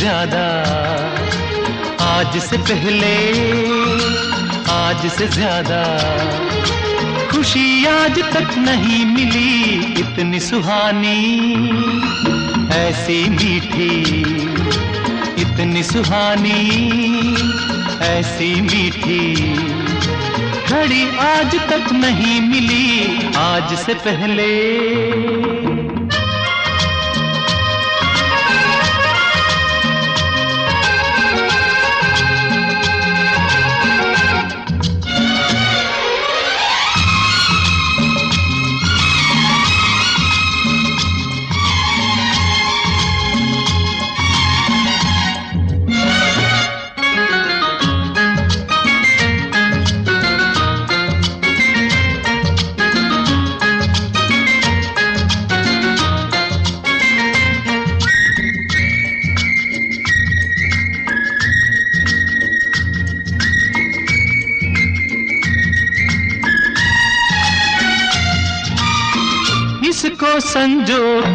ज़्यादा। 0.00 0.44
आज 2.04 2.36
से 2.42 2.58
पहले, 2.58 3.16
आज 4.72 5.06
से 5.12 5.26
ज़्यादा। 5.28 5.80
खुशी 7.30 7.84
आज 7.84 8.18
तक 8.32 8.54
नहीं 8.58 9.04
मिली, 9.06 9.74
इतनी 10.00 10.40
सुहानी। 10.40 11.20
ऐसी 12.74 13.18
मीठी, 13.30 13.94
इतनी 15.42 15.82
सुहानी। 15.82 16.60
ऐसी 18.02 18.60
मीठी, 18.60 19.54
घड़ी 20.68 21.04
आज 21.18 21.54
तक 21.68 21.92
नहीं 21.92 22.40
मिली, 22.40 23.30
आज 23.36 23.78
से 23.78 23.94
पहले। 23.94 24.50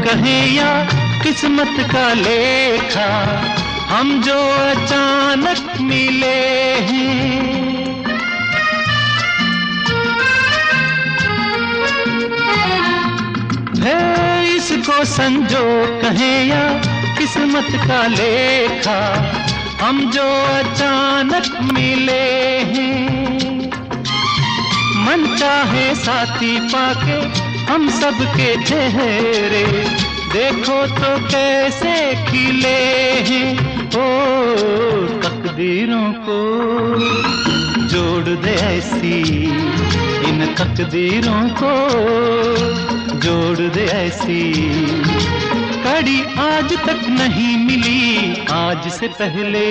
कहे 0.06 0.56
या 0.56 0.84
किस्मत 1.24 1.78
का 1.92 2.14
लेखा, 2.14 3.10
हम 3.90 4.22
जो 4.22 4.38
अचानक 4.66 5.82
मिले 5.82 6.36
हैं। 6.82 8.06
है 13.84 14.56
इसको 14.56 15.06
संजो 15.06 15.64
कहे 16.02 16.48
या 16.48 16.64
किस्मत 17.18 17.68
का 17.88 18.08
लेखा, 18.08 19.00
हम 19.82 20.12
जो 20.12 20.28
अचानक 20.60 21.74
मिले 21.74 22.22
हैं। 22.60 23.06
मन 25.06 25.36
चाहे 25.40 25.96
साथी 25.96 26.60
पाके 26.60 27.46
हम 27.66 27.90
सबके 27.90 28.64
चेहरे 28.64 29.64
देखो 30.34 30.76
तो 30.88 31.10
कैसे 31.28 31.94
खिले 32.26 32.80
हैं 33.28 33.50
ओ 33.96 34.08
तकदीरों 35.22 36.08
को। 36.26 36.40
जोड़ 37.88 38.36
दे 38.44 38.52
ऐसी 38.52 39.20
इन 40.30 40.46
तकदीरों 40.60 41.44
को। 41.62 41.74
जोड़ 43.20 43.70
दे 43.76 43.86
ऐसी 43.86 44.42
कड़ी 45.86 46.20
आज 46.40 46.74
तक 46.86 47.08
नहीं 47.10 47.58
मिली 47.58 48.46
आज 48.52 48.88
से 48.92 49.08
पहले। 49.22 49.66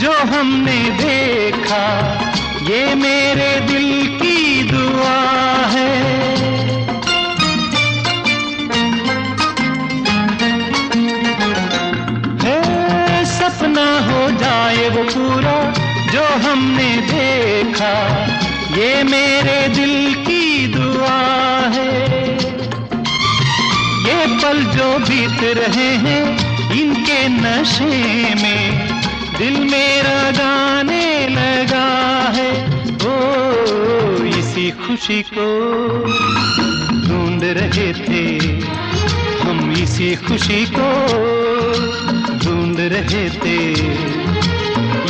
जो 0.00 0.12
हमने 0.12 0.78
देखा, 0.98 1.84
ये 2.68 2.94
मेरे 2.94 3.48
दिल 3.66 3.90
की 4.18 4.62
दुआ 4.62 5.16
है। 5.66 5.88
सपना 13.24 13.88
हो 14.06 14.30
जाए 14.40 14.88
वो 14.88 15.02
पूरा 15.04 15.56
जो 16.12 16.24
हमने 16.44 16.90
देखा, 17.10 17.94
ये 18.76 19.02
मेरे 19.04 19.58
दिल 19.68 20.14
की 20.24 20.66
दुआ 20.66 21.18
है। 21.74 21.92
ये 24.06 24.26
पल 24.42 24.64
जो 24.76 24.88
बीत 24.98 25.42
रहे 25.58 25.90
हैं, 26.04 26.24
इनके 26.72 27.20
नशे 27.28 28.34
में 28.34 28.89
दिल 29.40 29.60
मेरा 29.60 30.30
गाने 30.30 31.28
लगा 31.28 31.88
है। 32.34 32.50
ओ, 33.06 33.12
इसी 34.24 34.70
खुशी 34.70 35.22
को 35.22 35.46
ढूंढ 37.08 37.44
रहे 37.44 37.92
थे। 37.92 38.24
हम 39.40 39.72
इसी 39.72 40.16
खुशी 40.16 40.66
को 40.66 40.90
ढूंढ 42.38 42.76
रहे 42.80 43.30
थे। 43.30 43.56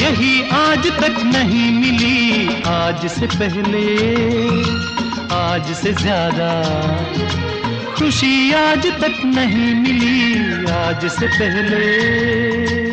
यही 0.04 0.42
आज 0.50 0.86
तक 0.86 1.18
नहीं 1.24 1.72
मिली। 1.72 2.62
आज 2.66 3.06
से 3.06 3.26
पहले, 3.26 3.86
आज 5.34 5.74
से 5.74 5.92
ज़्यादा 5.92 6.52
खुशी 7.98 8.52
आज 8.52 8.86
तक 8.86 9.24
नहीं 9.24 9.74
मिली। 9.74 10.72
आज 10.72 11.10
से 11.10 11.26
पहले। 11.26 12.89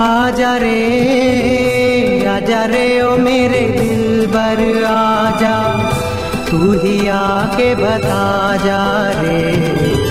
आजा 0.00 0.56
रे 0.56 2.26
आजा 2.26 2.64
रे, 2.64 3.02
ओ 3.02 3.16
मेरे 3.16 3.60
दिल 3.60 4.26
बर 4.26 4.84
आजा। 4.84 5.56
तू 6.50 6.72
ही 6.72 7.08
आके 7.08 7.74
बता 7.74 8.56
जा 8.56 8.82
रे। 9.22 10.07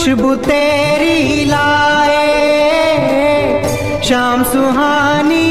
खुशबू 0.00 0.34
तेरी 0.34 1.44
लाए। 1.44 2.28
शाम 4.02 4.44
सुहानी, 4.44 5.48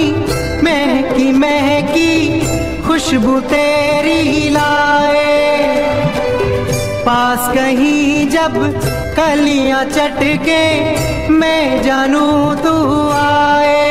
महकी 0.64 1.32
महकी, 1.32 2.42
खुशबू 2.82 3.40
तेरी 3.40 4.50
लाए। 4.50 5.36
पास 7.06 7.54
कहीं 7.54 8.30
जब 8.30 8.58
कलियाँ 9.20 9.84
चटके, 9.86 10.64
मैं 11.30 11.84
जानू 11.84 12.26
तू 12.56 12.76
आए। 13.12 13.86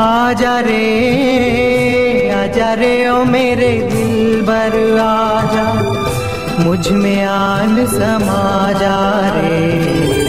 आजा 0.00 0.58
रे 0.60 0.86
आजा 2.30 2.72
रे, 2.74 3.08
ओ 3.08 3.24
मेरे 3.24 3.72
दिल 3.90 4.42
बर 4.42 4.80
आजा। 5.00 5.95
मुझमें 6.60 7.24
आन 7.24 7.86
समा 7.86 8.72
जा 8.72 8.96
रे। 9.34 10.25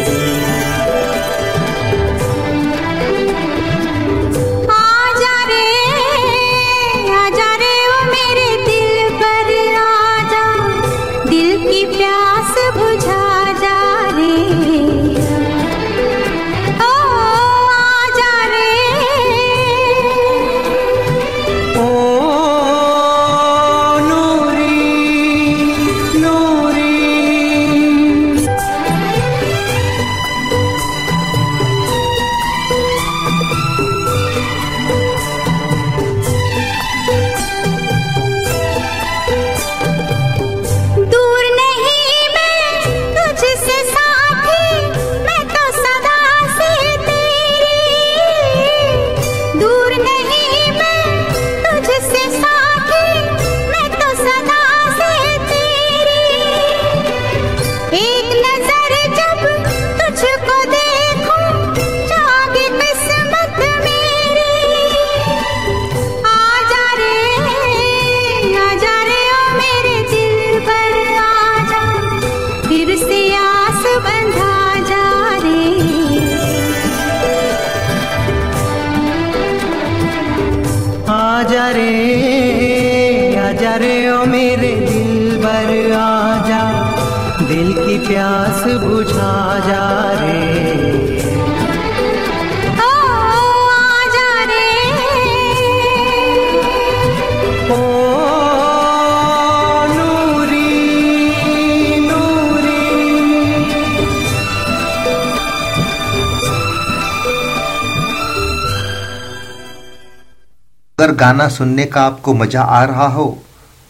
गाना 111.48 111.56
सुनने 111.56 111.84
का 111.86 112.02
आपको 112.02 112.34
मज़ा 112.34 112.62
आ 112.62 112.84
रहा 112.86 113.08
हो 113.08 113.26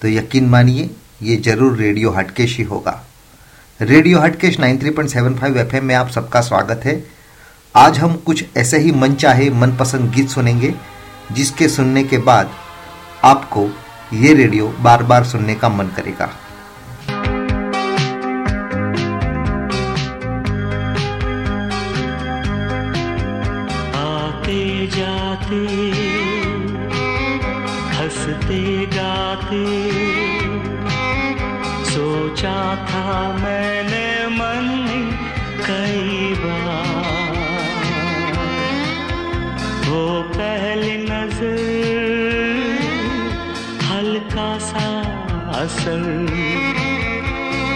तो 0.02 0.08
यकीन 0.08 0.50
मानिए, 0.50 0.90
ये 1.24 1.36
ज़रूर 1.38 1.78
रेडियो 1.78 2.10
हटकेश 2.12 2.58
ही 2.58 2.64
होगा। 2.64 2.94
रेडियो 3.80 4.20
हटकेश 4.20 4.60
93.75 4.60 5.58
एफएम 5.58 5.86
में 5.86 5.94
आप 5.96 6.10
सबका 6.10 6.42
स्वागत 6.42 6.82
है। 6.86 6.96
आज 7.76 7.98
हम 8.00 8.14
कुछ 8.26 8.44
ऐसे 8.58 8.78
ही 8.80 8.92
मन 8.94 9.14
चाहे 9.16 9.50
मनपसंद 9.52 10.12
गीत 10.12 10.30
सुनेंगे, 10.30 10.74
जिसके 11.32 11.68
सुनने 11.70 12.04
के 12.04 12.18
बाद 12.20 12.52
आपको 13.26 13.68
ये 14.16 14.34
रेडियो 14.34 14.68
बार 14.80 15.04
बार 15.04 15.24
सुनने 15.26 15.56
का 15.56 15.70
मन 15.70 15.88
करेगा। 15.98 16.30
था 32.88 33.36
मैंने 33.44 34.08
मन 34.30 34.68
कई 35.62 36.34
बार। 36.36 37.36
वो 39.88 40.04
पहली 40.32 40.98
नज़र 41.04 41.60
हल्का 43.84 44.50
सा 44.60 44.88
असर 45.62 46.04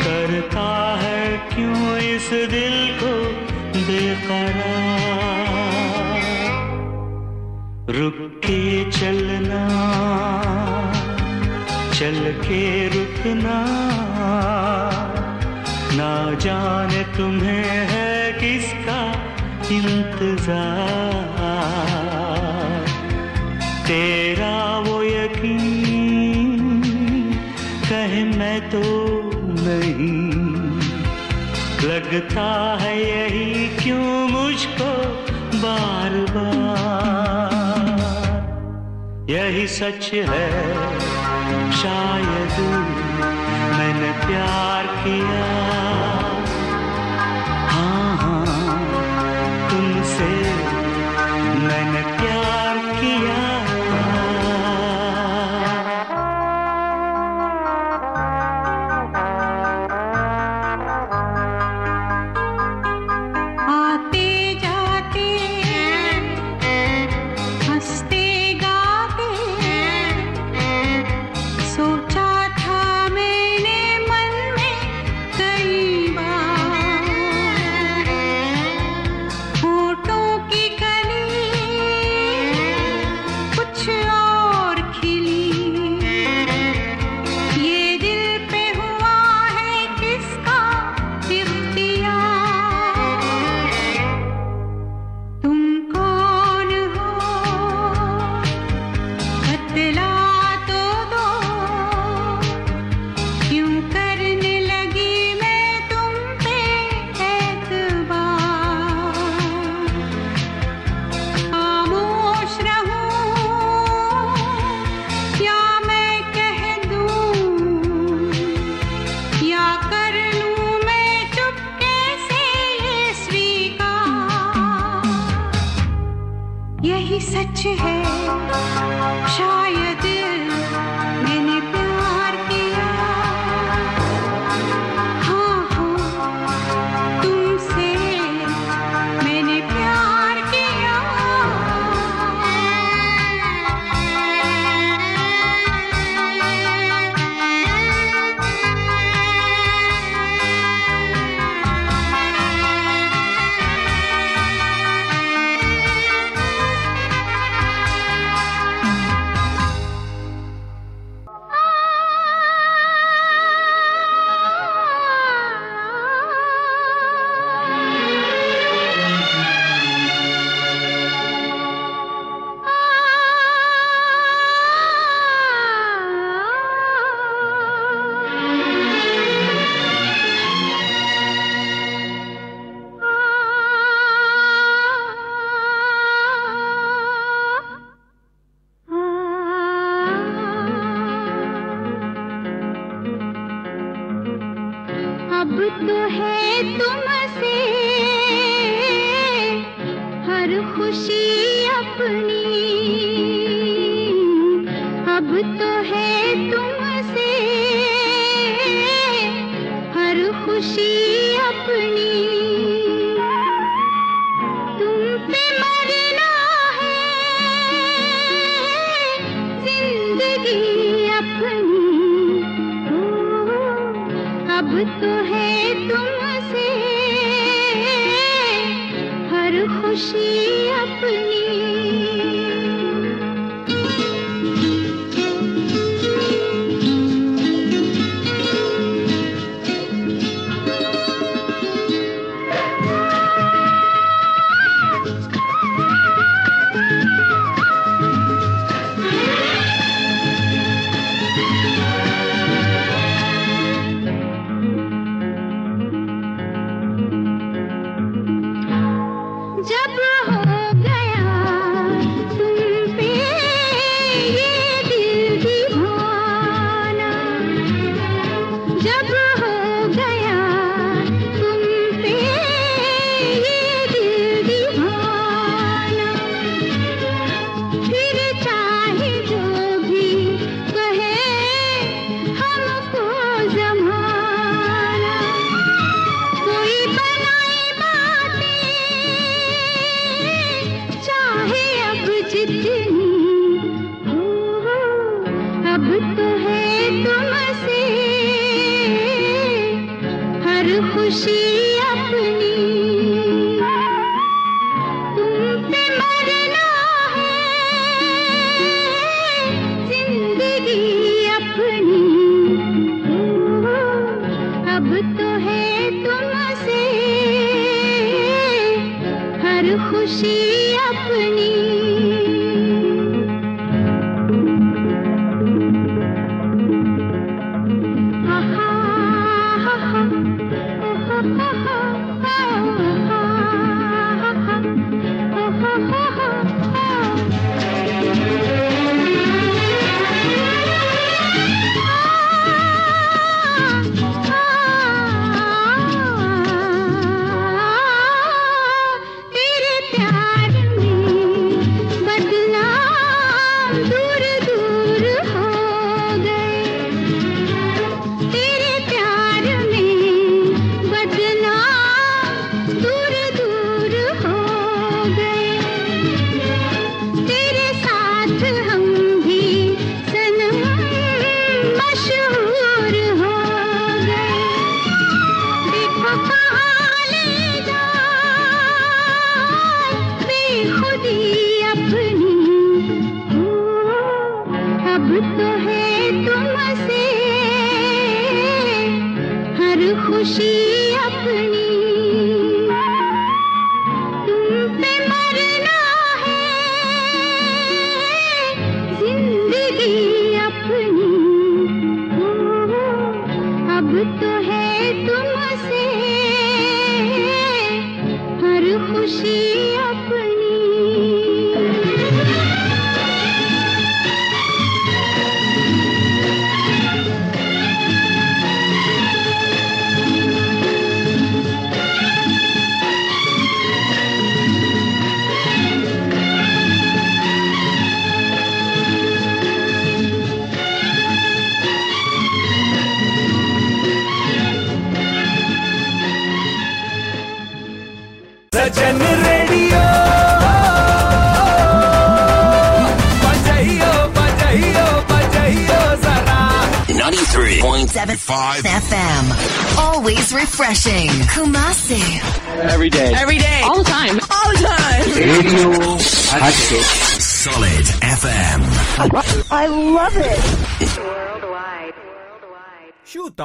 करता 0.03 0.69
है 1.01 1.37
क्यों 1.53 1.97
इस 1.97 2.29
दिल 2.51 2.77
को 3.01 3.13
बेकरार? 3.77 5.09
रुक 7.89 8.19
के 8.45 8.91
चलना, 8.91 9.63
चल 11.93 12.19
के 12.41 12.63
रुकना। 12.87 13.57
जाने 16.35 17.03
तुम्हें 17.17 17.87
है 17.89 18.31
किसका 18.33 19.01
इंतज़ार? 19.71 20.59
तेरा 23.87 24.57
वो 24.79 25.01
यकीन, 25.03 26.59
कहे 27.89 28.23
मैं 28.37 28.59
तो 28.69 28.83
नहीं। 29.61 30.19
लगता 31.83 32.47
है 32.81 32.93
यही 33.01 33.67
क्यों 33.77 34.29
मुझको 34.29 34.91
बार 35.57 36.13
बार 36.29 37.49
यही 39.29 39.67
सच 39.67 40.09
है, 40.13 40.49
शायद 41.73 42.55
मैंने 43.77 44.11
प्यार 44.25 44.85
किया। 45.03 45.80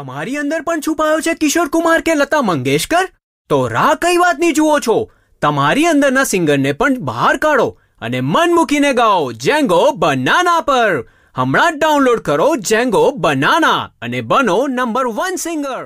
તમારી 0.06 0.36
અંદર 0.36 0.62
પણ 0.62 0.80
છુપાયો 0.80 1.20
છે 1.20 1.32
કિશોર 1.34 1.68
કુમાર 1.68 2.00
કે 2.00 2.14
લતા 2.14 2.42
મંગેશકર? 2.42 3.06
તો 3.50 3.56
રાહ 3.68 3.94
કઈ 3.94 4.16
વાતની 4.16 4.52
જુઓ 4.52 4.78
છો? 4.80 4.94
તમારી 5.42 5.84
અંદરના 5.84 6.24
સિંગરને 6.24 6.72
પણ 6.72 6.98
બહાર 7.08 7.36
કાઢો 7.36 7.66
અને 8.00 8.20
મન 8.20 8.54
મૂકીને 8.54 8.92
ગાઓ 8.92 9.32
જેંગો 9.32 9.80
બનાના 9.92 10.60
પર. 10.60 11.02
હમણાં 11.34 11.72
જ 11.72 11.76
ડાઉનલોડ 11.78 12.20
કરો 12.20 12.48
જેંગો 12.56 13.02
બનાના 13.16 13.82
અને 14.02 14.20
બનો 14.20 14.58
number 14.68 15.06
one 15.08 15.36
singer. 15.36 15.82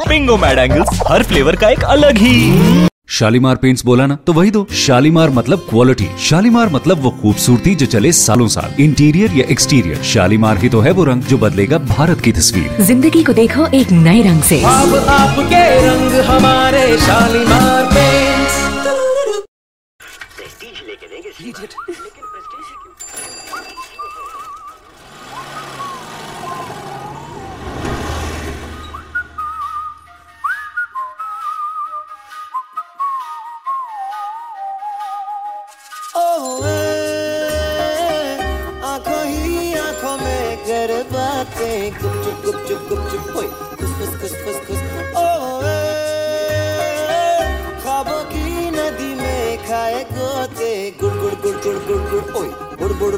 Bingo 0.00 0.36
mad 0.36 0.58
angles 0.58 1.00
हर 1.08 1.22
फ्लेवर 1.22 1.56
का 1.56 1.68
एक 1.70 1.82
अलग 1.84 2.18
ही। 2.18 2.88
शालीमार 3.08 3.56
पेंट्स 3.56 3.84
बोला 3.84 4.06
ना 4.06 4.16
तो 4.26 4.32
वही 4.32 4.50
दो। 4.50 4.66
शालीमार 4.76 5.30
मतलब 5.30 5.58
क्वालिटी 5.70 6.08
शालीमार 6.20 6.68
मतलब 6.68 7.02
वो 7.02 7.10
खूबसूरती 7.22 7.74
जो 7.74 7.86
चले 7.86 8.12
सालों 8.12 8.48
साल। 8.48 8.82
इंटीरियर 8.82 9.32
या 9.32 9.44
एक्सटीरियर 9.50 10.02
शालीमार 10.04 10.58
ही 10.58 10.68
तो 10.68 10.80
है 10.80 10.90
वो 10.90 11.04
रंग 11.04 11.22
जो 11.22 11.38
बदलेगा 11.38 11.78
भारत 11.90 12.20
की 12.20 12.32
तस्वीर। 12.32 12.82
ज़िंदगी 12.82 13.22
को 13.24 13.32
देखो 13.32 13.66
एक 13.74 13.92
नए 13.92 14.22
रंग 14.22 14.42
से। 14.42 14.60
अब 14.62 14.94
आपके 15.10 15.64
रंग 15.88 16.20
हमारे 16.26 16.86
शालीमार 16.98 17.84
पेंट्स 21.46 21.60
आँखों 21.60 21.95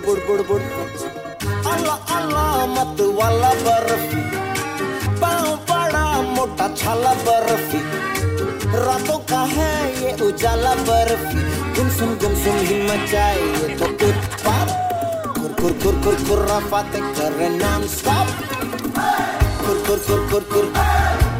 बुड़ 0.08 0.20
बुड़ 0.26 0.40
बुड़ 0.48 0.60
अल्लाह 1.70 2.12
अल्लाह 2.18 2.52
मत 2.66 3.00
वाला 3.16 3.48
बर्फ़ी 3.64 4.20
पाँव 5.20 5.48
बड़ा 5.70 6.04
मोटा 6.28 6.68
छाला 6.74 7.12
बर्फ़ी 7.26 7.80
रातों 8.84 9.18
का 9.30 9.40
है 9.50 9.72
ये 10.02 10.12
उजाला 10.26 10.74
बर्फ़ी 10.88 11.42
गुमसुम 11.76 12.14
गुमसुम 12.22 12.56
ही 12.70 12.80
मचाए 12.88 13.42
ये 13.42 13.76
तो 13.80 13.90
उत्पात 14.08 14.72
कुर 15.36 15.52
कुर 15.60 15.72
कुर 15.82 16.00
कुर 16.04 16.16
कुर 16.28 16.44
रफाते 16.52 17.00
करे 17.18 17.48
नॉन 17.58 17.86
स्टॉप 17.96 18.28
कुर 19.60 19.82
कुर 19.88 19.98
कुर 20.08 20.24
कुर 20.30 20.44
कुर 20.54 20.72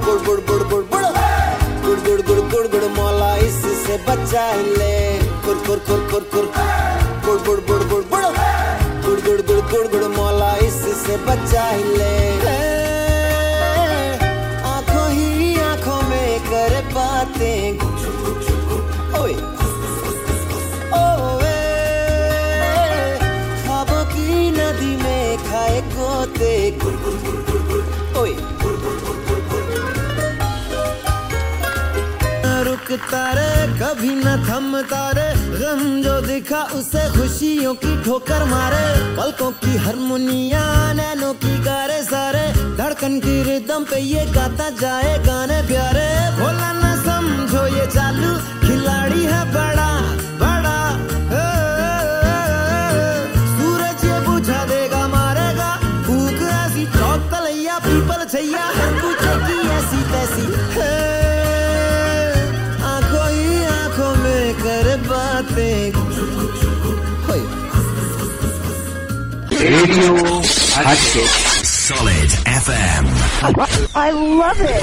बुड़ 0.05 0.19
बुड़ 0.27 0.41
बुड़ 0.51 0.63
बुड़ 0.65 0.85
बुड़ 0.93 1.05
गुड़ 1.87 1.99
गुड़ 2.09 2.21
गुड़ 2.29 2.41
गुड़ 2.53 2.67
गुड़ 2.77 2.91
मौला 2.99 3.35
इससे 3.49 3.97
बचा 4.09 4.47
ले 4.79 4.95
कुर 5.47 5.65
कुर 5.67 5.79
कुर 5.89 6.07
कुर 6.13 6.31
कुर 6.35 6.53
बुड़ 7.25 7.41
बुड़ 7.47 7.61
बुड़ 7.61 7.83
बुड़ 7.85 8.05
बुड़ 8.05 8.48
गुड़ 9.09 9.21
गुड़ 9.21 9.40
गुड़ 9.40 9.61
गुड़ 9.71 9.87
गुड़ 9.87 10.16
मौला 10.16 10.57
इससे 10.57 11.16
बच्चा 11.16 11.77
ले। 11.77 12.16
आँखों 14.62 15.11
ही 15.11 15.61
आँखों 15.61 16.03
में 16.03 16.40
कर 16.40 16.75
पाते 16.90 17.53
ओए 19.21 19.35
ओए। 21.01 21.57
खाबों 23.64 24.05
की 24.05 24.51
नदी 24.51 24.97
में 25.03 25.38
खाए 25.38 25.81
गोते। 25.81 26.53
ओए। 28.21 28.48
देखता 32.88 33.33
रे 33.33 33.51
कभी 33.81 34.11
न 34.11 34.24
थमता 34.48 35.11
रे 35.11 35.29
गम 35.61 35.81
जो 36.03 36.20
दिखा 36.20 36.61
उसे 36.72 37.03
खुशियों 37.12 37.74
की 37.74 37.92
ठोकर 38.03 38.44
मारे। 38.44 38.87
पलकों 39.16 39.51
की 39.51 39.77
हारमोनिया, 39.77 40.62
नैनों 40.92 41.33
की 41.35 41.59
गारे 41.64 42.03
सारे। 42.03 42.44
धड़कन 42.77 43.18
की 43.20 43.42
रिदम 43.42 43.85
पे 43.85 44.01
ये 44.01 44.24
गाता 44.33 44.70
जाए 44.81 45.18
गाने 45.18 45.61
प्यारे। 45.66 46.09
भोला 46.40 46.72
न 46.72 46.96
समझो 47.05 47.66
ये 47.77 47.87
चालू, 47.87 48.33
खिलाड़ी 48.66 49.24
है 49.24 49.42
बड़ा। 49.53 49.88
Radio 69.79 70.14
Hatchet. 70.75 71.29
Solid 71.64 72.31
FM. 72.47 73.07
I 73.95 74.11
love 74.11 74.61
it. 74.61 74.83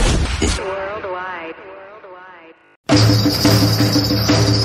Worldwide. 0.57 1.55
Worldwide. 2.87 4.64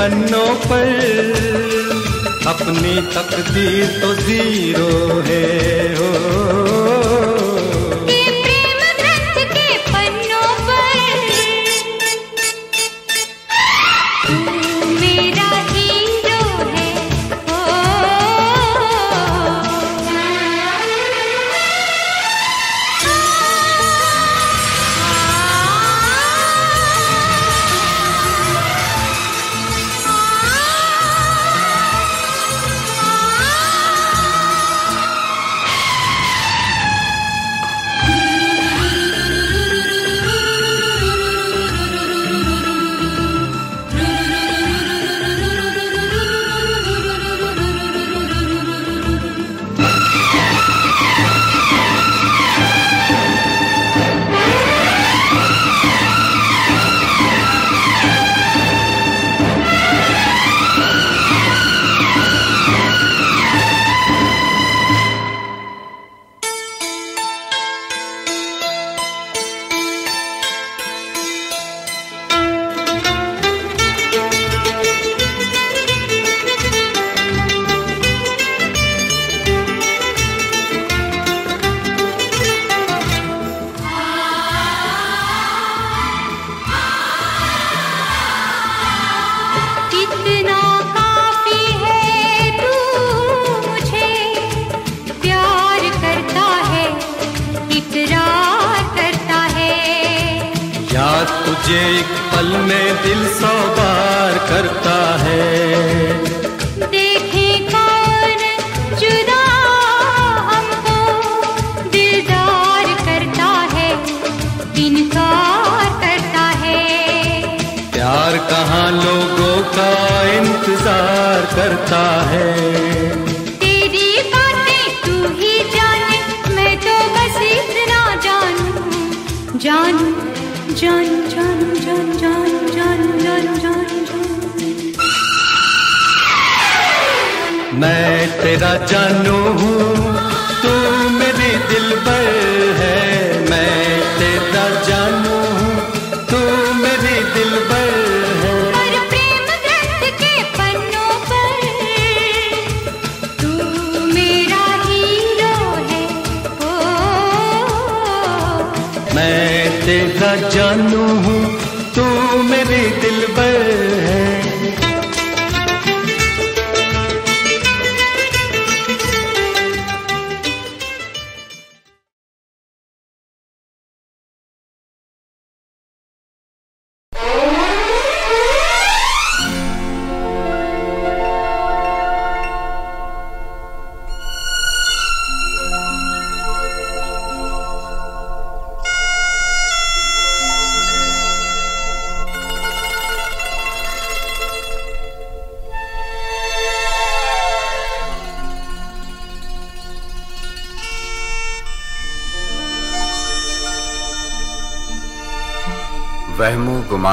पन्नों 0.00 0.54
पर। 0.54 0.86
अपनी 2.46 3.00
तकदीर 3.02 3.86
तो 3.86 4.14
ज़ीरो 4.14 5.22
है 5.26 5.94
हो। 5.94 6.79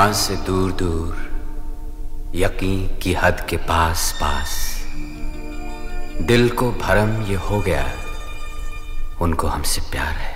वहमो 0.07 0.13
से 0.15 0.35
दूर 0.45 0.71
दूर 0.79 2.31
यकीन 2.35 2.87
की 3.03 3.13
हद 3.13 3.45
के 3.49 3.57
पास 3.67 4.11
पास 4.21 4.53
दिल 6.27 6.49
को 6.59 6.71
भरम 6.81 7.21
ये 7.29 7.35
हो 7.49 7.59
गया 7.61 7.85
उनको 9.21 9.47
हमसे 9.47 9.81
प्यार 9.91 10.13
है 10.15 10.35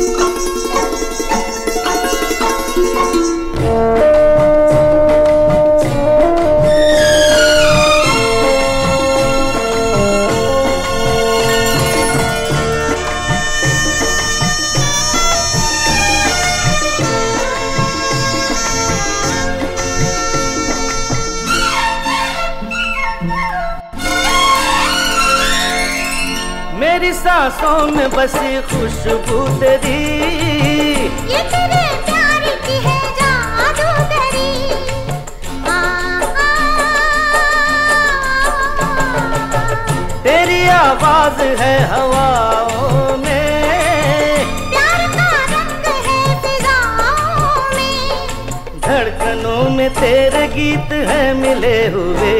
सांसों 27.61 27.85
में 27.95 28.09
बसी 28.09 28.61
खुशबू 28.61 29.39
तेरी। 29.59 29.99
ये 31.31 31.41
तेरे 31.51 31.83
प्यार 32.05 32.45
की 32.65 32.77
है 32.85 32.99
जादूगरी 33.19 34.49
आ, 35.67 35.79
तेरी 40.23 40.61
आवाज़ 40.69 41.41
है 41.61 41.75
हवाओं 41.93 43.17
में। 43.17 44.45
प्यार 44.71 45.01
का 45.17 45.29
रंग 45.53 45.85
है 46.07 46.19
फिजाओं 46.43 47.69
में। 47.75 48.81
धड़कनों 48.81 49.63
में 49.69 49.89
तेरे 49.93 50.47
गीत 50.57 50.93
है 51.09 51.33
मिले 51.33 51.79
हुए। 51.87 52.39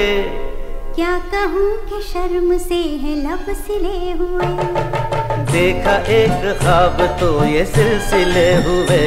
कहूँ 1.33 1.69
कि 1.89 2.01
शर्म 2.03 2.57
से 2.57 2.75
है 3.03 3.15
लब 3.17 3.45
सिले 3.57 4.11
हुए। 4.19 4.47
देखा 5.51 5.95
एक 6.15 6.43
ख्वाब 6.61 7.01
तो 7.19 7.29
ये 7.45 7.65
सिलसिले 7.65 8.49
हुए। 8.65 8.99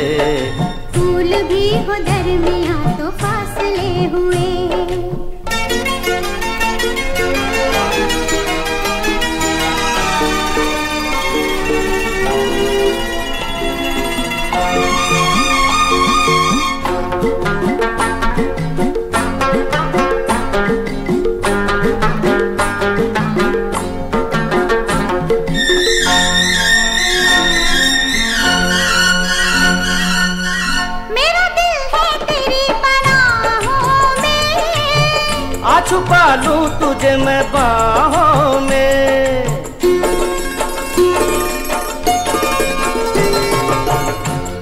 फूल 0.95 1.35
भी 1.51 1.69
हो 1.85 1.99
दरमिया 2.09 2.97
तो 2.99 3.11
फासले 3.23 3.89
हुए। 4.15 4.54
लूँ 37.05 37.25
मैं 37.25 37.43
बाहों 37.53 38.61
में। 38.61 39.45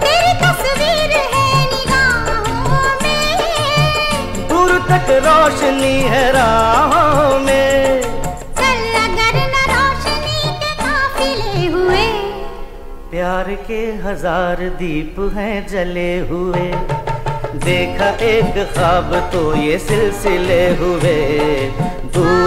तेरी 0.01 0.33
तस्वीर 0.41 1.13
है 1.33 1.51
निगाहों 1.73 2.89
में। 3.03 3.39
दूर 4.49 4.73
तक 4.91 5.11
रोशनी 5.27 5.95
है 6.15 6.25
राहों 6.33 7.39
में। 7.39 8.03
चल 8.59 8.83
अगर 9.03 9.39
न 9.45 9.63
रोशनी 9.71 10.41
के 10.59 10.73
काफिले 10.83 11.67
हुए। 11.67 12.07
प्यार 13.11 13.55
के 13.69 13.81
हज़ार 14.09 14.69
दीप 14.83 15.21
हैं 15.37 15.67
जले 15.69 16.11
हुए। 16.29 16.67
देखा 17.65 18.09
एक 18.27 18.55
ख्वाब 18.75 19.15
तो 19.33 19.55
ये 19.55 19.79
सिलसिले 19.79 20.63
हुए। 20.77 21.19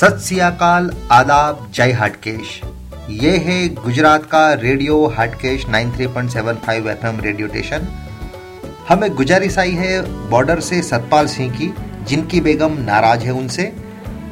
सत 0.00 0.18
सियाकाल, 0.18 0.90
आदाब, 1.10 1.72
जय 1.74 1.92
हाटकेश। 1.92 2.60
ये 3.10 3.36
है 3.36 3.68
गुजरात 3.68 4.24
का 4.24 4.52
radio 4.52 5.06
Hatkesh 5.06 5.66
93.75 5.66 6.86
FM 6.86 7.20
radio 7.20 7.48
station. 7.48 7.86
हमें 8.88 9.14
गुजारिश 9.14 9.58
आई 9.58 9.70
है 9.70 10.00
बॉर्डर 10.30 10.60
से 10.60 10.82
सतपाल 10.82 11.26
सिंह 11.26 11.52
की, 11.52 11.74
जिनकी 12.04 12.40
बेगम 12.40 12.72
नाराज़ 12.72 13.20
है 13.20 13.32
उनसे, 13.32 13.72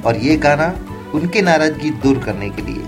और 0.07 0.17
ये 0.17 0.37
गाना 0.37 0.75
उनके 1.15 1.43
नाराज़गी 1.43 1.91
दूर 1.91 2.19
करने 2.19 2.51
के 2.51 2.63
लिए। 2.63 2.83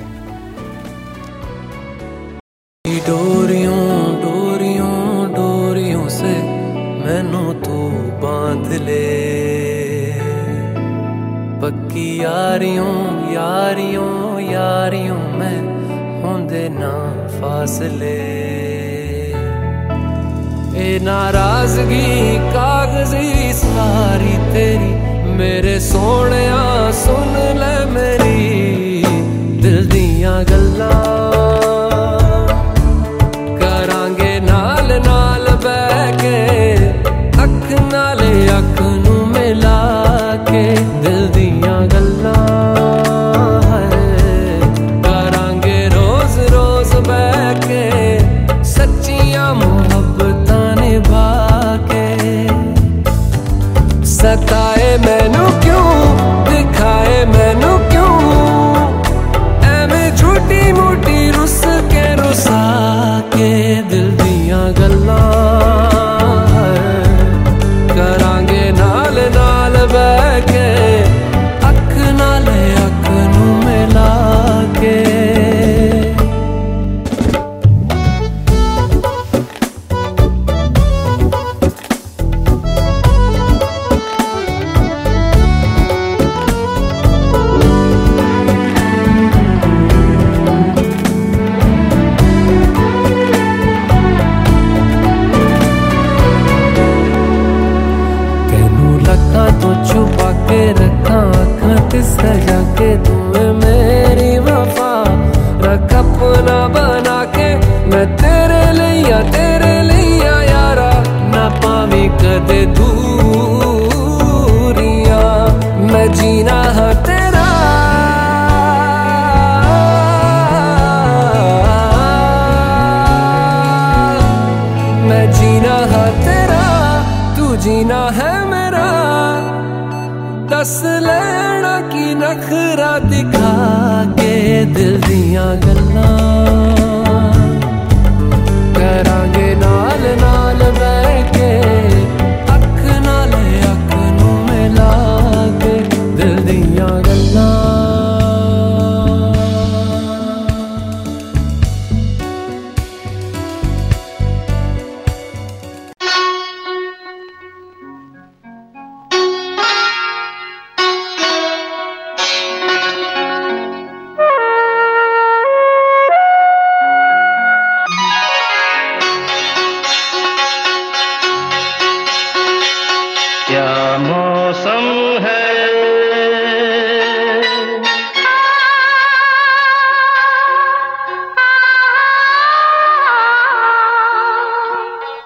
नाराज़गी 21.80 22.09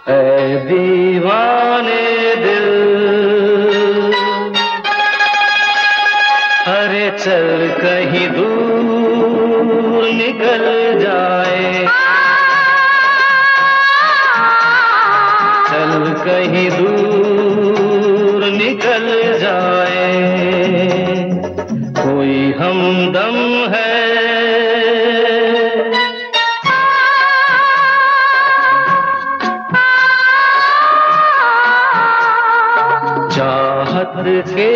दीवाने 0.09 2.02
दिल। 2.36 2.66
अरे 6.66 7.07
चल 7.18 7.48
कहीं 7.82 8.28
दूर 8.28 8.53
que 34.45 34.73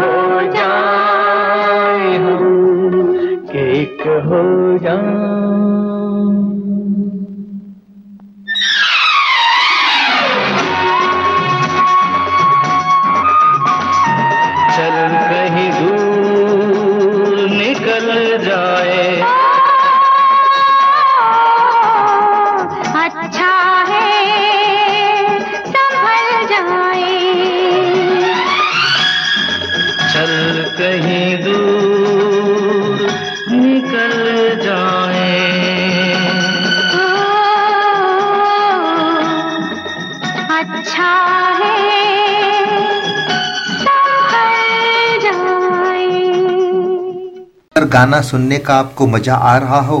हो 0.00 0.40
जाए 0.56 2.16
हम 2.24 2.44
एक 3.64 4.02
हो 4.26 4.42
जाए 4.86 5.33
गाना 47.94 48.20
सुनने 48.22 48.58
का 48.58 48.74
आपको 48.74 49.06
मज़ा 49.06 49.34
आ 49.34 49.56
रहा 49.58 49.80
हो 49.80 49.98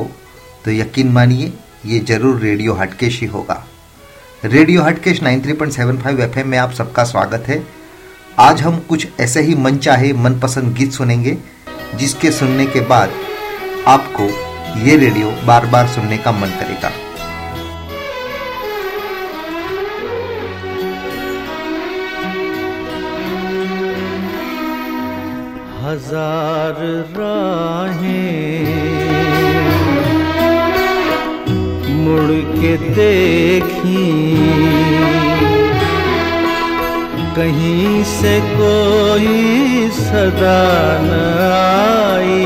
तो 0.64 0.70
यकीन 0.70 1.08
मानिए, 1.08 1.52
ये 1.86 1.98
ज़रूर 2.00 2.40
रेडियो 2.40 2.72
हटकेश 2.74 3.20
ही 3.20 3.26
होगा। 3.26 3.56
रेडियो 4.44 4.82
हटकेश 4.82 5.22
93.75 5.22 6.20
एफएम 6.20 6.48
में 6.48 6.56
आप 6.58 6.72
सबका 6.72 7.04
स्वागत 7.04 7.44
है। 7.48 7.62
आज 8.38 8.62
हम 8.62 8.78
कुछ 8.88 9.06
ऐसे 9.20 9.42
ही 9.42 9.54
मन 9.56 9.76
चाहे 9.78 10.12
मनपसंद 10.14 10.74
गीत 10.76 10.92
सुनेंगे, 10.92 11.36
जिसके 11.94 12.30
सुनने 12.30 12.66
के 12.66 12.80
बाद 12.88 13.10
आपको 13.86 14.28
ये 14.80 14.96
रेडियो 14.96 15.30
बार 15.46 15.66
बार 15.66 15.88
सुनने 15.88 16.18
का 16.18 16.32
मन 16.32 16.58
करेगा। 16.60 16.90
हज़ार 26.14 26.76
राहें। 27.16 28.64
मुड़ 32.02 32.34
के 32.50 32.76
देखी। 32.94 34.04
कहीं 37.36 38.02
से 38.04 38.34
कोई 38.52 39.88
सदा 39.94 40.62
न 41.02 41.20
आई। 41.50 42.42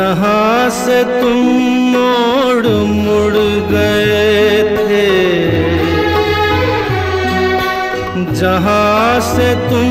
जहाँ 0.00 0.68
से 0.70 0.98
तुम 1.04 1.46
मोड़ 1.92 2.66
मुड़ 2.66 3.40
गए 3.72 4.62
थे। 4.76 5.08
जहाँ 8.40 9.20
से 9.26 9.48
तुम 9.68 9.90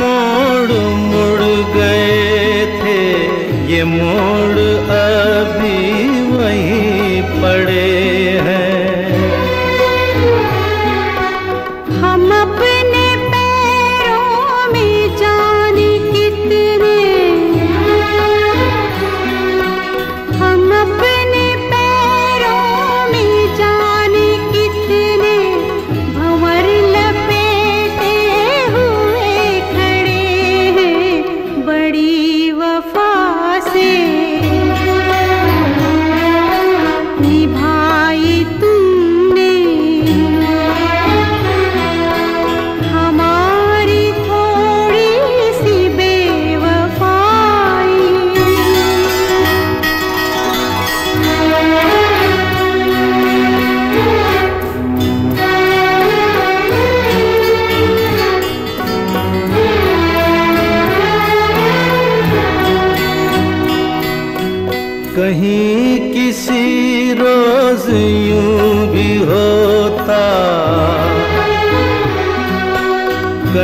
मोड़ 0.00 0.78
मुड़ 1.10 1.50
गए 1.76 2.64
थे। 2.78 3.02
ये 3.72 3.82
मोड़ 3.84 4.56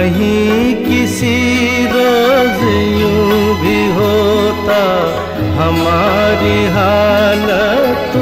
कहीं 0.07 0.75
किसी 0.83 1.37
रोज 1.93 2.61
यूँ 2.99 3.55
भी 3.63 3.79
होता 3.95 4.77
हमारी 5.59 6.59
हालत 6.75 8.15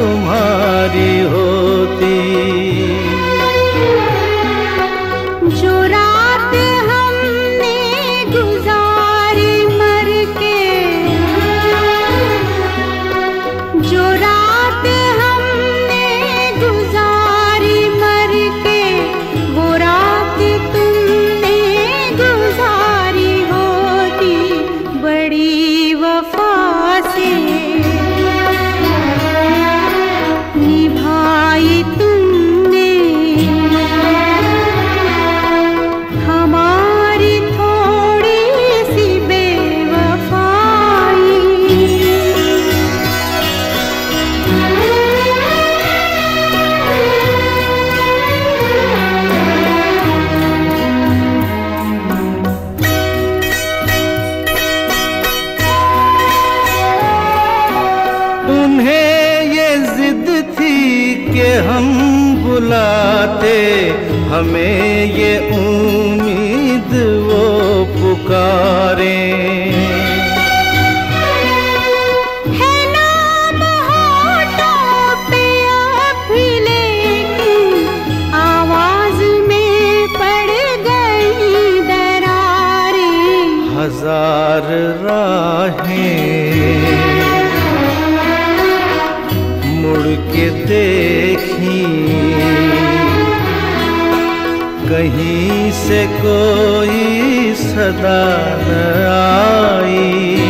से 95.86 96.06
कोई 96.20 97.54
सदा 97.54 98.22
न 98.64 98.70
आई। 99.14 100.43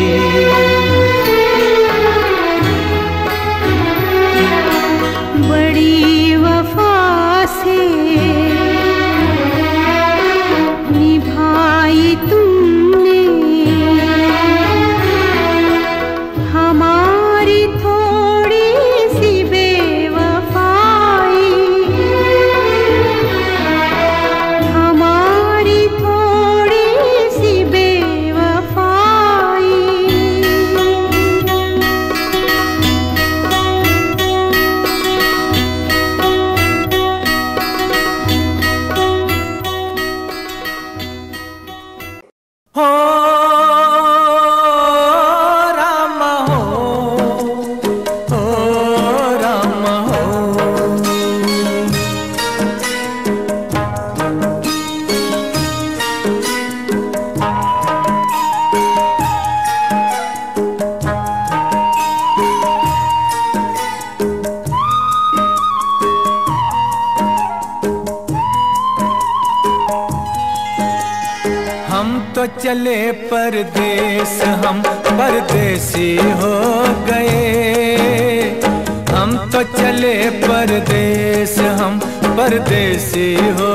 परदेसी 82.45 83.35
हो 83.35 83.75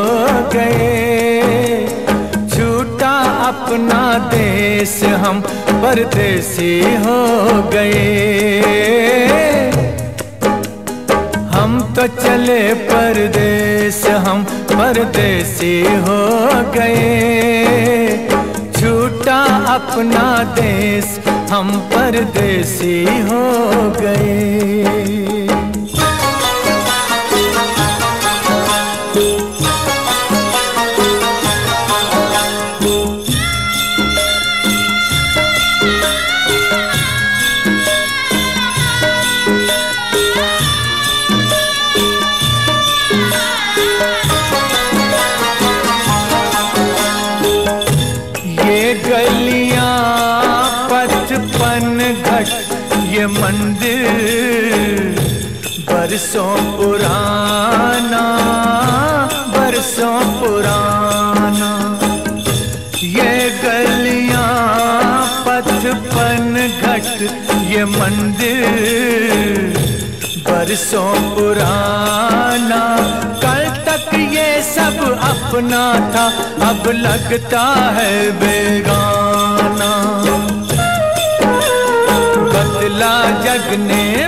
गए। 0.53 1.87
छूटा 2.49 3.13
अपना 3.47 4.01
देश 4.33 5.03
हम 5.03 5.39
परदेसी 5.83 6.81
हो 6.81 7.17
गए। 7.73 8.61
हम 11.51 11.93
तो 11.95 12.07
चले 12.07 12.73
परदेस, 12.73 14.05
हम 14.07 14.43
परदेसी 14.71 15.81
हो 15.81 16.21
गए। 16.71 18.27
छूटा 18.79 19.41
अपना 19.75 20.43
देश 20.43 21.19
हम 21.51 21.71
परदेसी 21.71 23.03
हो 23.03 23.45
गए। 24.01 25.38
बरसों 56.19 56.55
पुराना 56.77 58.23
बरसों 59.51 60.17
पुराना। 60.39 61.69
ये 63.01 63.31
गलियाँ 63.63 64.49
पचपन 65.45 66.57
घट, 66.83 67.21
ये 67.71 67.85
मंदिर 67.85 68.67
बरसों 70.49 71.13
पुराना। 71.35 72.81
कल 73.39 73.63
तक 73.87 74.13
ये 74.35 74.49
सब 74.75 74.99
अपना 75.31 75.83
था, 76.11 76.25
अब 76.69 76.91
लगता 76.97 77.63
है 77.97 78.11
बेगाना। 78.41 79.91
बदला 82.51 83.15
जग 83.45 83.73
ने 83.79 84.27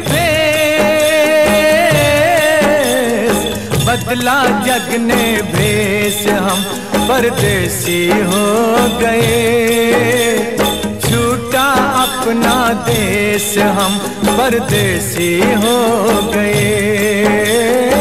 बदला 4.12 4.40
जग 4.64 4.88
ने 5.00 5.26
भेस 5.52 6.26
हम 6.28 6.64
परदेसी 7.08 8.00
हो 8.22 8.48
गए। 9.00 10.58
छूटा 11.00 11.64
अपना 12.02 12.56
देश 12.90 13.48
हम 13.78 13.98
परदेसी 14.28 15.32
हो 15.64 15.78
गए। 16.34 18.01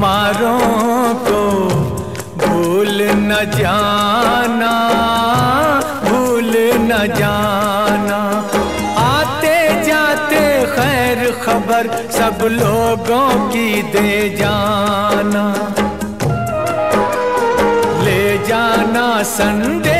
मारों 0.00 1.14
को 1.24 1.40
भूल 2.40 3.02
न 3.02 3.36
जाना, 3.54 4.70
भूल 6.04 6.52
न 6.82 6.98
जाना। 7.16 8.20
आते 9.00 9.56
जाते 9.88 10.40
खैर 10.74 11.20
खबर 11.42 11.90
सब 12.10 12.44
लोगों 12.52 13.28
की 13.50 13.82
दे 13.92 14.12
जाना। 14.36 15.44
ले 18.04 18.22
जाना 18.48 19.06
संदेश, 19.22 19.90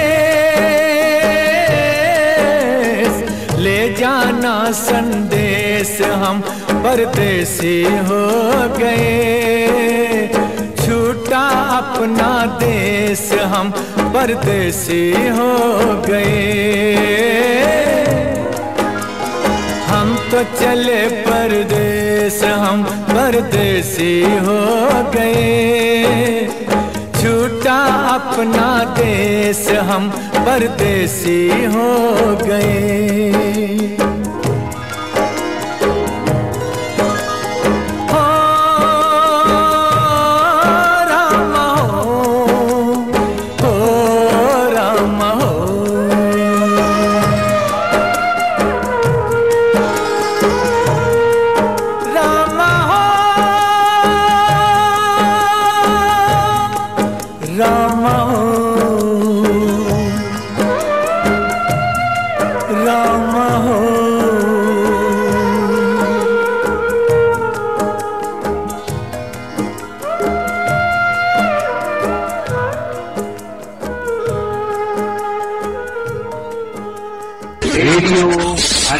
ले 3.59 3.78
जाना 3.94 4.55
संदेश 4.80 6.01
हम 6.03 6.42
परदेसी 6.91 7.82
हो 7.82 8.24
गए। 8.78 10.28
छूटा 10.78 11.43
अपना 11.76 12.30
देश 12.57 13.32
हम 13.32 13.70
परदेसी 14.14 15.12
हो 15.28 15.53
गए। 16.09 16.34
हम 19.86 20.16
तो 20.32 20.43
चले 20.43 21.01
परदेस, 21.28 22.43
हम 22.45 22.82
परदेसी 23.11 24.22
हो 24.22 24.61
गए। 25.14 26.47
छूटा 27.22 27.78
अपना 28.14 28.68
देश 28.99 29.68
हम 29.91 30.11
परदेसी 30.36 31.64
हो 31.64 31.91
गए। 32.43 33.99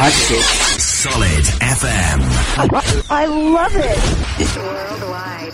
It. 0.03 0.81
Solid 0.81 1.45
FM. 1.61 2.21
I 3.11 3.25
love 3.25 3.75
it. 3.75 4.57
Worldwide. 4.57 5.53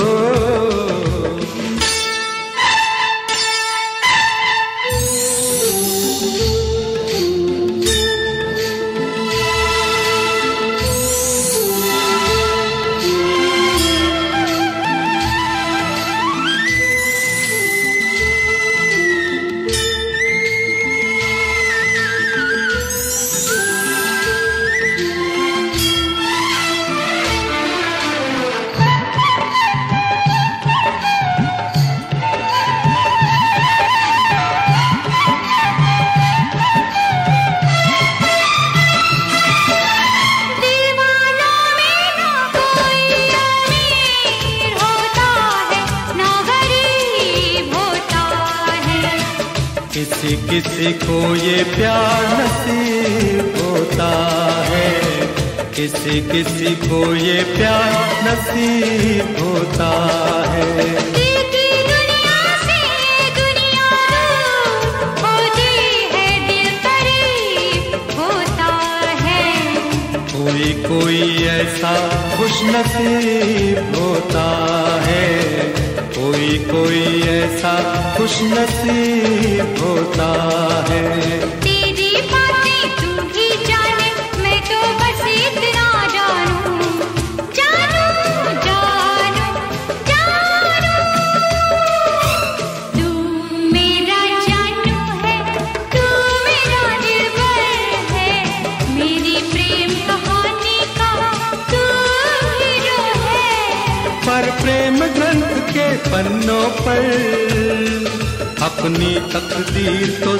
तकदीर 109.33 110.09
तो 110.23 110.30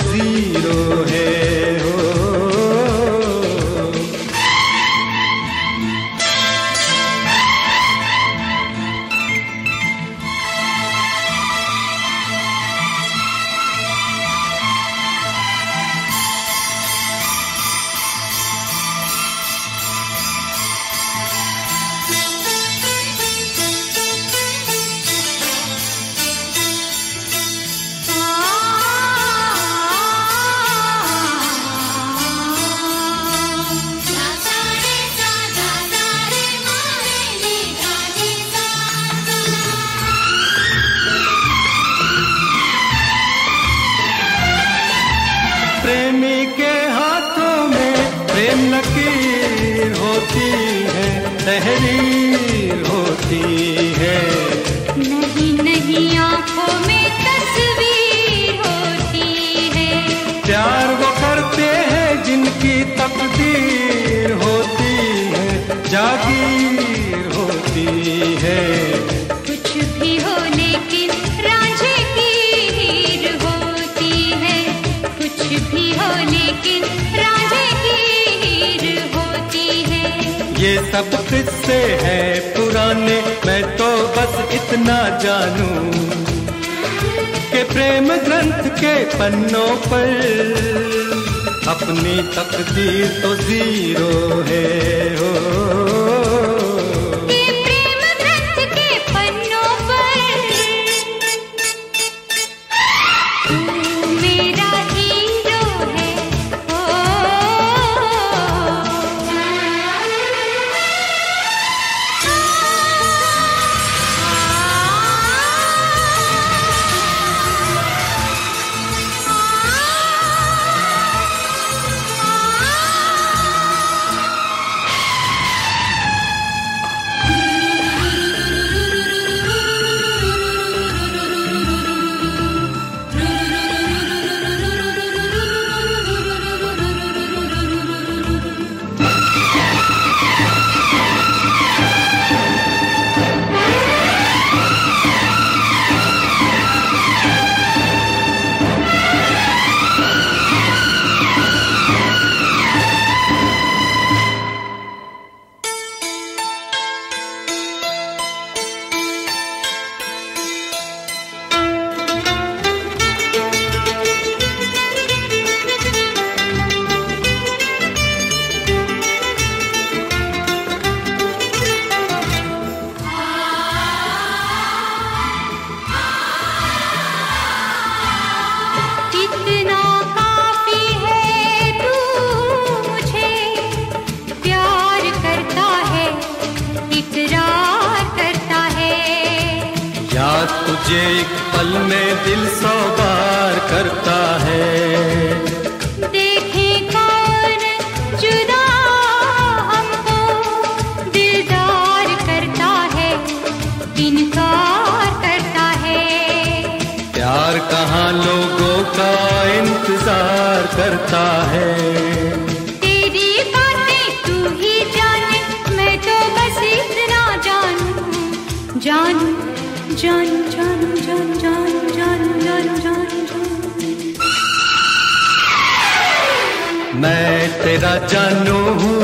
तेरा 227.72 227.92
जानू 228.12 228.56
हूँ 228.80 229.04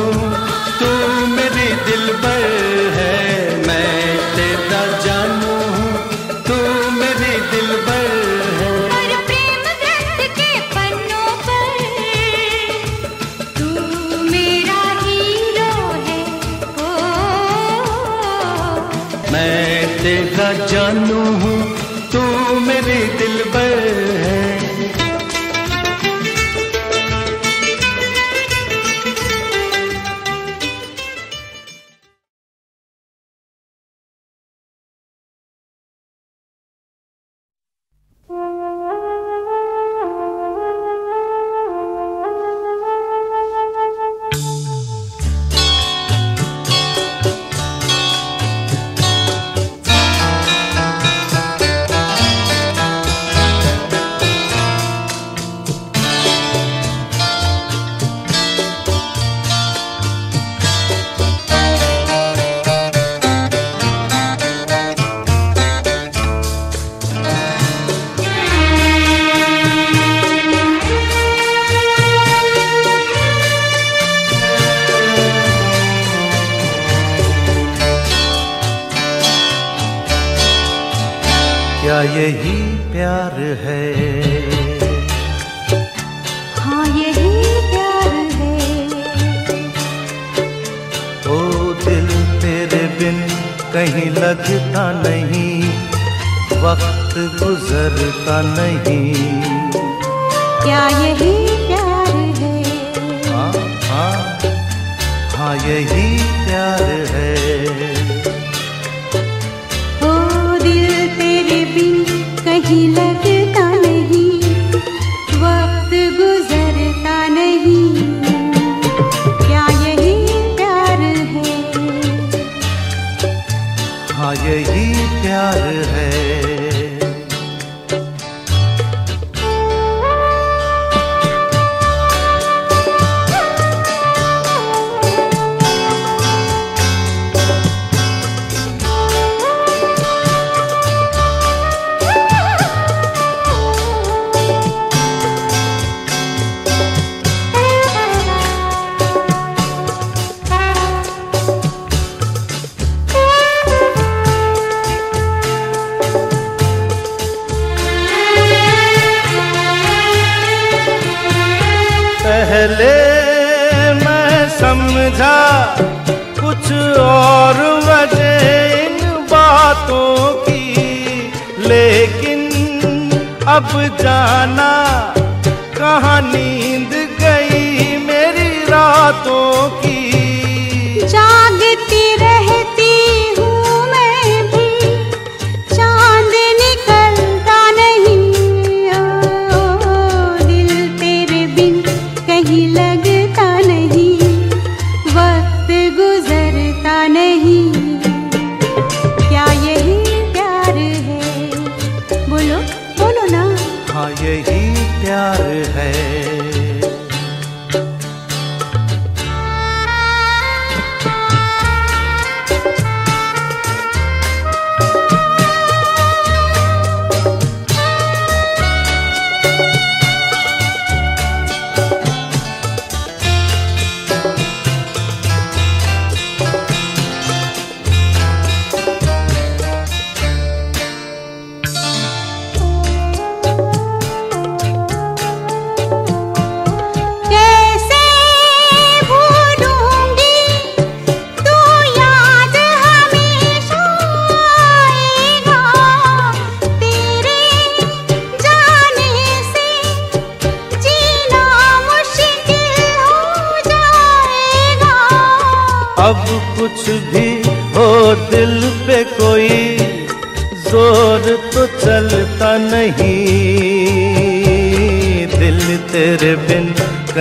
तू 0.80 0.90
मेरी 1.36 1.68
दिल 1.88 2.06
पर 2.24 2.42
है 2.96 3.14
मैं 3.68 4.18
तेरा 4.36 4.82
जानू 5.06 5.54
हूँ 5.76 5.92
तू 6.48 6.58
मेरी 7.00 7.32
दिल 7.52 7.70
पर 7.88 8.10
है 8.60 8.74
पर 8.92 9.14
प्रेम 9.30 9.64
ग्रंथ 9.84 10.20
के 10.40 10.50
पन्नों 10.76 11.30
पर 11.48 11.72
तू 13.60 13.70
मेरा 14.34 14.82
हीरो 15.04 15.72
है 16.10 16.20
ओ, 16.76 16.90
ओ, 16.90 18.12
ओ। 18.36 19.32
मैं 19.32 19.88
तेरा 20.04 20.52
जानू 20.74 21.24
हूँ 21.44 21.57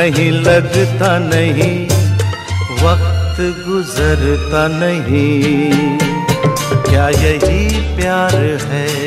कहीं 0.06 0.30
लगता 0.30 1.18
नहीं 1.18 1.88
वक्त 2.82 3.66
गुजरता 3.66 4.68
नहीं। 4.68 5.98
क्या 6.90 7.08
यही 7.08 7.96
प्यार 7.96 8.36
हाँ? 8.62 9.05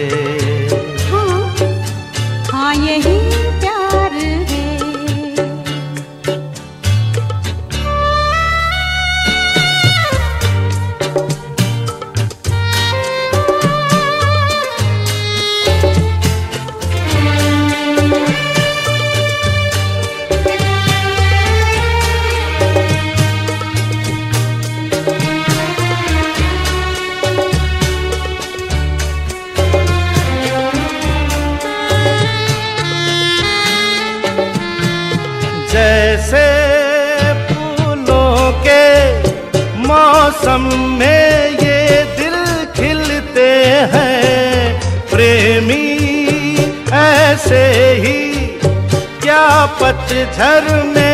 पतझर 50.20 50.66
में 50.86 51.09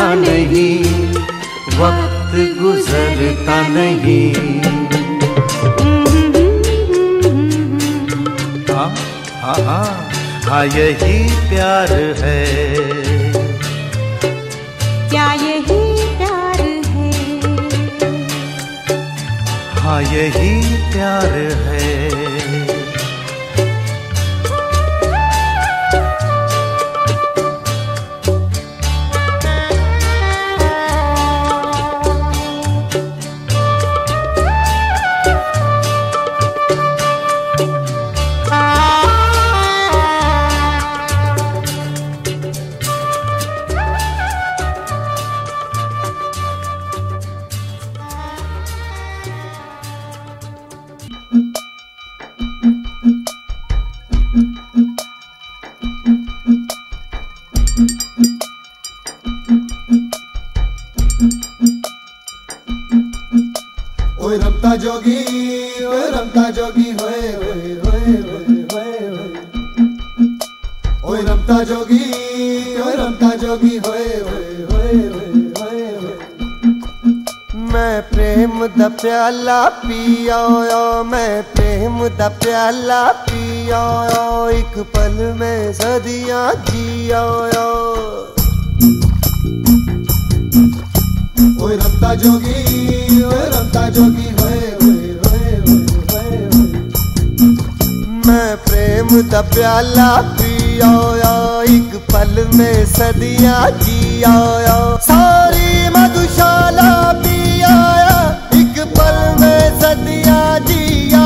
लगता 0.00 0.14
नहीं 0.14 0.76
वक्त 1.78 2.32
गुजरता 2.58 3.56
नहीं। 3.68 4.32
हाँ 8.70 8.88
हाँ 9.42 9.56
हाँ 9.66 9.84
हाँ 10.46 10.64
यही 10.66 11.18
प्यार 11.50 11.92
है। 12.20 12.38
क्या 15.10 15.32
यही 15.32 15.82
प्यार 16.16 16.60
है? 16.86 17.10
हाँ 19.76 20.00
यही 20.02 20.60
प्यार 20.92 21.32
है। 21.66 21.69
रमता 71.50 71.62
जोगी 71.64 72.04
रमता 72.96 73.28
जोगी 73.36 73.76
होए 73.76 74.04
होए 74.16 74.50
होए 74.70 74.92
होए 75.06 75.86
होए। 75.96 76.02
होए 76.02 76.20
मैं 77.72 78.02
प्रेम 78.10 78.66
दा 78.78 78.88
प्याला 79.02 79.58
पिया 79.68 80.38
मैं 81.02 81.42
प्रेम 81.52 81.98
दा 82.18 82.28
प्याला 82.42 83.00
पिया 83.26 83.82
एक 84.50 84.78
पल 84.94 85.16
में 85.40 85.72
सदियाँ 85.72 86.54
जिया 86.70 87.22
ओए 91.62 91.76
रमता 91.76 92.14
जोगी 92.14 93.22
ओए 93.22 93.44
रमता 93.50 93.88
जोगी 93.88 94.30
होए 94.40 94.60
मैं 98.26 98.56
प्रेम 98.68 99.20
दा 99.22 99.40
प्याला 99.54 100.10
पिया 100.80 101.32
एक 101.76 101.94
पल 102.12 102.32
में 102.56 102.84
सदियाँ 102.92 103.70
जिया 103.84 104.32
सारी 105.06 105.68
मधुशाला 105.96 106.88
पिया 107.20 107.74
एक 108.60 108.78
पल 108.96 109.18
में 109.40 109.60
सदियाँ 109.80 110.58
जिया 110.70 111.24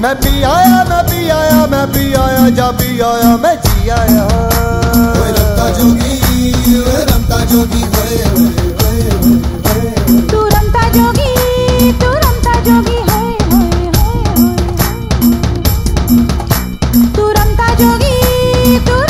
मैं 0.00 0.14
भी 0.24 0.42
आया 0.52 0.80
मैं 0.90 1.02
भी 1.10 1.28
आया 1.36 1.66
मैं 1.74 1.86
भी 1.92 2.12
आया 2.24 2.48
जा 2.56 2.70
भी 2.80 3.00
आया 3.12 3.36
मैं 3.44 3.54
जी 3.66 3.88
आया। 3.98 4.26
रमता 5.36 5.68
जोगी 5.78 6.14
रमता 7.12 7.44
जोगी 7.52 7.82
होए 7.94 8.18
होए 8.32 8.64
होए 8.80 9.04
होए 9.20 9.46
होए 9.68 10.20
तू 10.32 10.44
रमता 10.56 10.88
जोगी 10.96 11.32
तू 12.00 12.10
रमता 12.24 12.54
जोगी 12.68 12.98
तू 17.16 17.28
रमता 17.38 17.68
जोगी 17.80 18.13
तू 18.64 19.03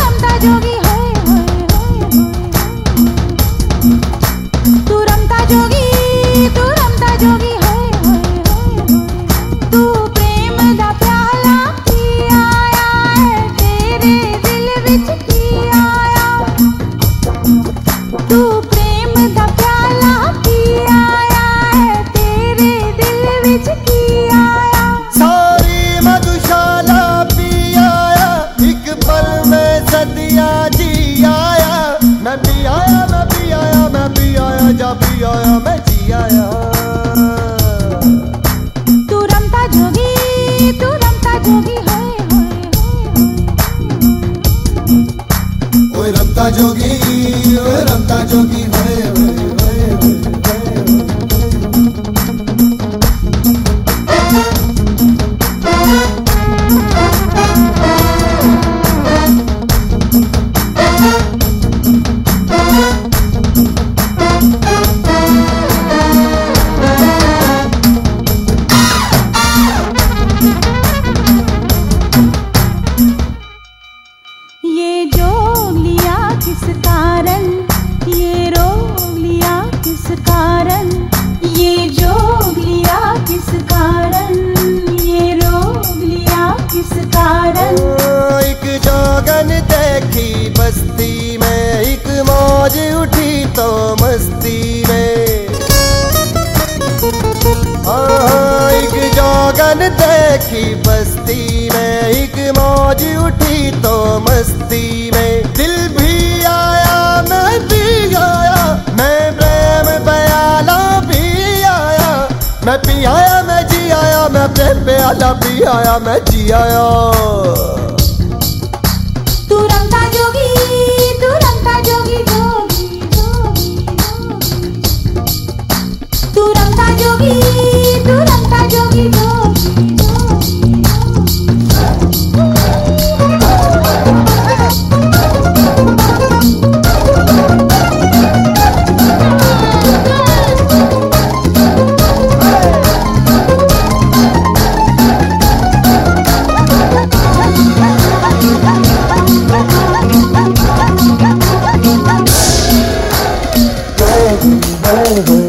Hallelujah. 154.95 155.44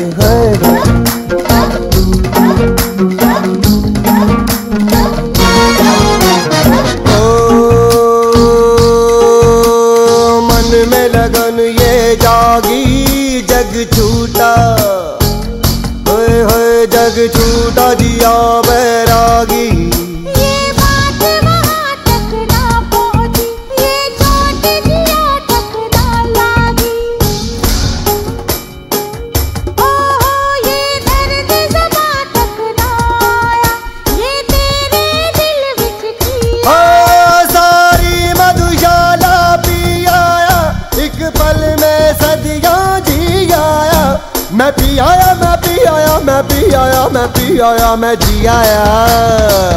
मैं 47.96 48.16
जी 48.16 48.46
आया। 48.46 49.75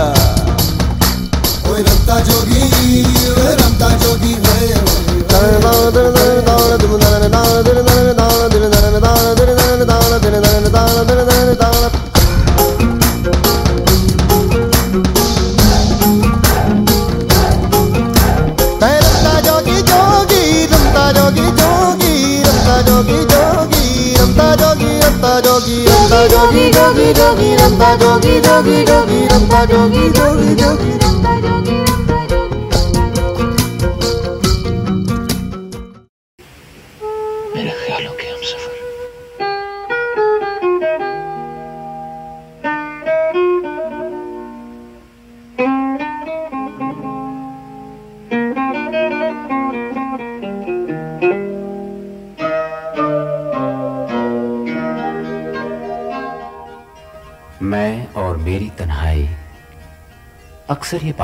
Bado 29.47 29.91
Gido 29.93 30.28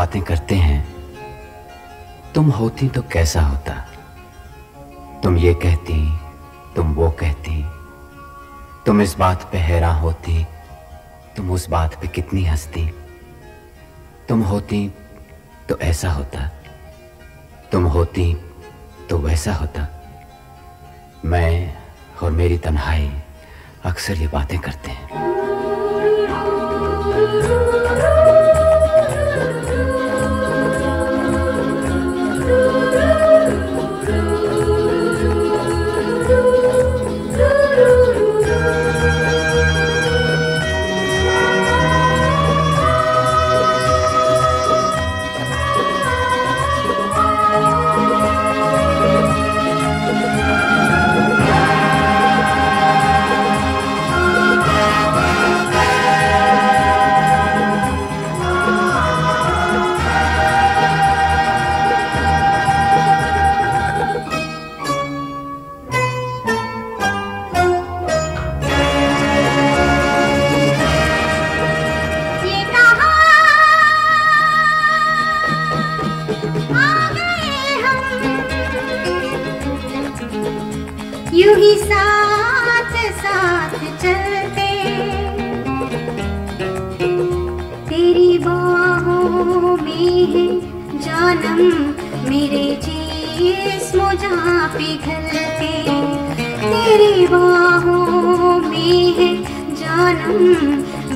बातें 0.05 0.22
करते 0.22 0.55
हैं। 0.55 0.94
तुम 2.35 2.51
होती 2.51 2.89
तो 2.89 3.02
कैसा 3.02 3.40
होता? 3.40 3.74
तुम 5.22 5.36
ये 5.36 5.55
कहती, 5.55 6.18
तुम 6.76 6.94
वो 6.94 7.10
कहती। 7.10 7.64
तुम 8.86 9.01
इस 9.01 9.16
बात 9.18 9.48
पे 9.52 9.59
हैरान 9.59 9.97
होती, 9.97 10.47
तुम 11.36 11.51
उस 11.51 11.68
बात 11.68 11.94
पे 11.94 12.09
कितनी 12.09 12.44
हंसती। 12.44 12.94
तुम 14.28 14.43
होती 14.43 14.94
तो 15.68 15.78
ऐसा 15.78 16.10
होता। 16.12 16.48
तुम 17.72 17.85
होती 17.85 18.35
तो 19.10 19.18
वैसा 19.18 19.52
होता। 19.52 19.89
मैं 21.24 21.76
और 22.22 22.31
मेरी 22.31 22.59
तन्हाई 22.59 23.22
अक्सर 23.85 24.14
ये 24.14 24.26
बातें 24.26 24.59
करते 24.59 24.90
हैं। 24.90 25.35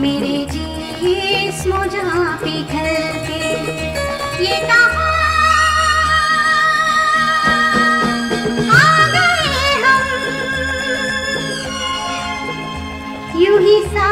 मेरे 0.00 0.36
जी 0.52 0.66
जिस्म 1.02 1.84
जहाँ 1.94 2.36
घर 2.62 2.96
के 3.28 3.42
ये 4.44 4.60
कहा 4.68 5.06
यू 13.40 13.56
ही 13.58 13.80
सा 13.94 14.06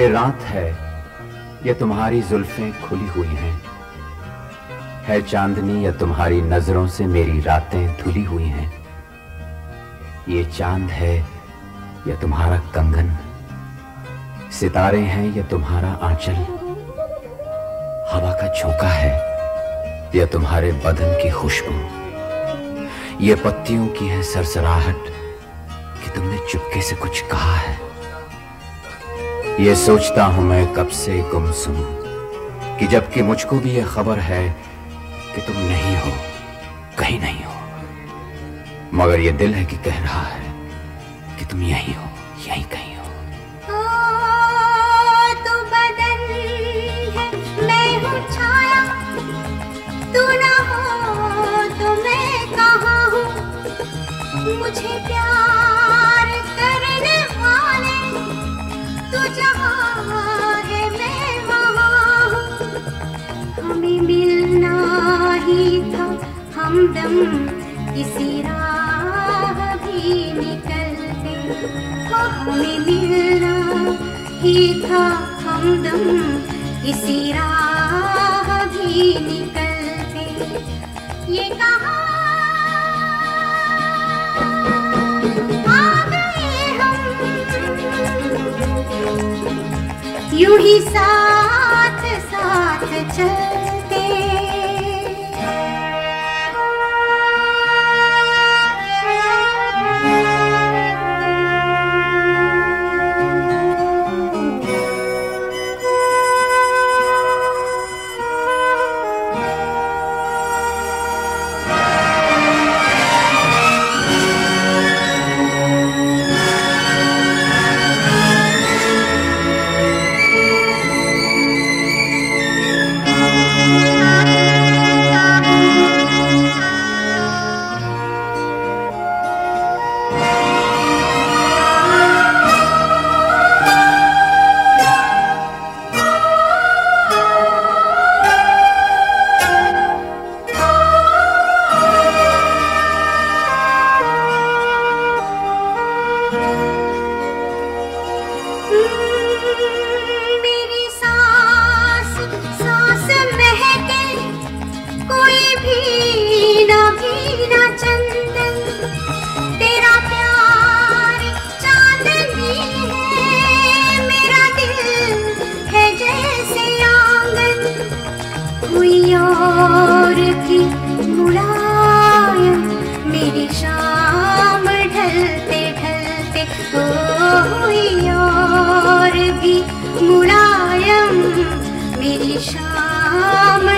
ये 0.00 0.08
रात 0.08 0.40
है, 0.42 0.72
ये 1.66 1.74
तुम्हारी 1.74 2.22
जुल्फें 2.22 2.82
खुली 2.82 3.06
हुई 3.06 3.26
हैं। 3.26 3.62
है 5.04 5.22
चांदनी, 5.22 5.86
या 5.86 5.92
तुम्हारी 5.92 6.40
नज़रों 6.42 6.86
से 6.86 7.06
मेरी 7.06 7.40
रातें 7.40 7.92
धुली 7.92 8.24
हुई 8.24 8.44
हैं। 8.44 8.86
ये 10.28 10.44
चाँद 10.44 10.82
है, 10.82 11.26
या 12.08 12.16
तुम्हारा 12.16 12.56
कंगन। 12.56 13.18
सितारे 14.52 15.00
हैं, 15.00 15.36
या 15.36 15.42
तुम्हारा 15.42 15.88
आंचल। 15.88 16.32
हवा 18.12 18.32
का 18.32 18.54
झोंका 18.60 18.88
है, 18.88 19.12
या 20.14 20.26
तुम्हारे 20.26 20.72
बदन 20.72 21.22
की 21.22 21.30
खुशबू। 21.30 21.74
ये 23.20 23.34
पत्तियों 23.34 23.86
की 23.86 24.06
है 24.08 24.22
सरसराहट 24.22 25.04
कि 26.04 26.10
तुमने 26.10 26.38
चुपके 26.50 26.82
से 26.82 26.96
कुछ 26.96 27.20
कहा 27.20 27.56
है। 27.56 27.79
ये 29.60 29.74
सोचता 29.76 30.24
हूँ 30.24 30.44
मैं 30.44 30.72
कब 30.74 30.88
से 30.88 31.18
गुमसुम, 31.22 31.74
कि 32.78 32.86
जबकि 32.86 33.22
मुझको 33.22 33.58
भी 33.58 33.70
ये 33.70 33.82
खबर 33.84 34.18
है 34.18 34.42
कि 35.34 35.40
तुम 35.42 35.56
नहीं 35.56 35.96
हो, 35.96 36.12
कहीं 36.98 37.18
नहीं 37.20 37.44
हो। 37.44 37.54
मगर 38.94 39.20
ये 39.20 39.32
दिल 39.32 39.54
है 39.54 39.64
कि 39.64 39.76
कह 39.76 39.98
रहा 40.00 40.22
है 40.22 40.54
कि 41.38 41.44
तुम 41.44 41.62
यही 41.62 41.92
हो, 41.92 42.08
यहीं 42.48 42.64
कहीं। 42.64 42.89
हमदम 66.70 67.14
इसी 68.00 68.42
राह 68.42 69.56
भी 69.76 70.10
निकलते। 70.34 71.32
हमें 72.10 72.78
मिलना 72.86 73.54
ही 74.42 74.54
था 74.84 75.02
हमदम 75.44 76.04
इसी 76.90 77.18
राह 77.32 78.52
भी 78.66 79.02
निकलते। 79.26 80.26
ये 81.32 81.48
कहा 81.56 81.98
यूँ 90.40 90.58
ही 90.58 90.78
साथ 90.80 92.06
साथ 92.30 92.88
चलते 93.16 93.79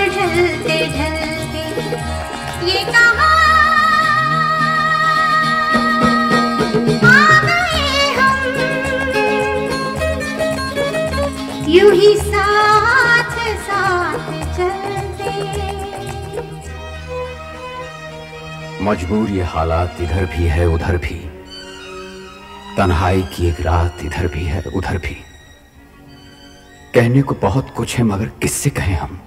ढलते 0.07 0.77
ढलते। 0.87 1.63
ये 2.71 2.83
कहा? 2.83 3.33
यूँ 11.67 11.91
ही 11.93 12.17
साथ 12.17 13.31
साथ 13.57 14.31
चलते। 14.57 15.31
मजबूर 18.83 19.29
ये 19.29 19.43
हालात 19.43 19.97
इधर 20.01 20.25
भी 20.25 20.43
है, 20.43 20.65
उधर 20.67 20.97
भी। 20.97 21.29
तन्हाई 22.77 23.21
की 23.21 23.47
एक 23.47 23.61
रात 23.61 23.97
इधर 24.03 24.27
भी 24.27 24.43
है, 24.43 24.63
उधर 24.75 24.97
भी। 24.97 25.32
कहने 26.93 27.21
को 27.21 27.35
बहुत 27.35 27.73
कुछ 27.75 27.97
है, 27.97 28.03
मगर 28.03 28.25
किससे 28.25 28.69
कहें 28.69 28.95
हम? 28.95 29.21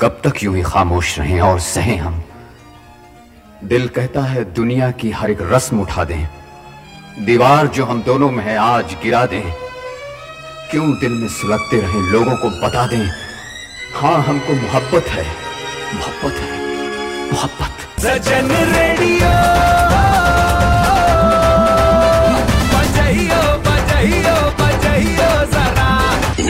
कब 0.00 0.20
तक 0.24 0.42
यूँ 0.42 0.56
ही 0.56 0.62
खामोश 0.62 1.18
रहें 1.18 1.40
और 1.40 1.60
सहें 1.60 1.96
हम? 1.96 2.22
दिल 3.64 3.88
कहता 3.88 4.20
है, 4.20 4.54
दुनिया 4.54 4.90
की 4.90 5.10
हर 5.10 5.30
एक 5.30 5.38
रस्म 5.40 5.80
उठा 5.80 6.04
दें। 6.04 6.28
दीवार 7.24 7.66
जो 7.66 7.84
हम 7.84 8.02
दोनों 8.02 8.30
में 8.30 8.44
है, 8.44 8.56
आज 8.56 8.96
गिरा 9.02 9.26
दें। 9.26 9.52
क्यों 10.70 10.98
दिल 10.98 11.12
में 11.12 11.28
सुलगते 11.28 11.80
रहें, 11.80 12.00
लोगों 12.00 12.36
को 12.36 12.48
बता 12.48 12.86
दें। 12.86 13.10
हाँ 13.94 14.22
हमको 14.22 14.52
मोहब्बत 14.52 15.04
है। 15.08 15.26
मोहब्बत 15.94 16.38
है। 16.38 16.58
मोहब्बत। 17.32 18.00
Sajan 18.00 18.48
radio. 18.48 19.93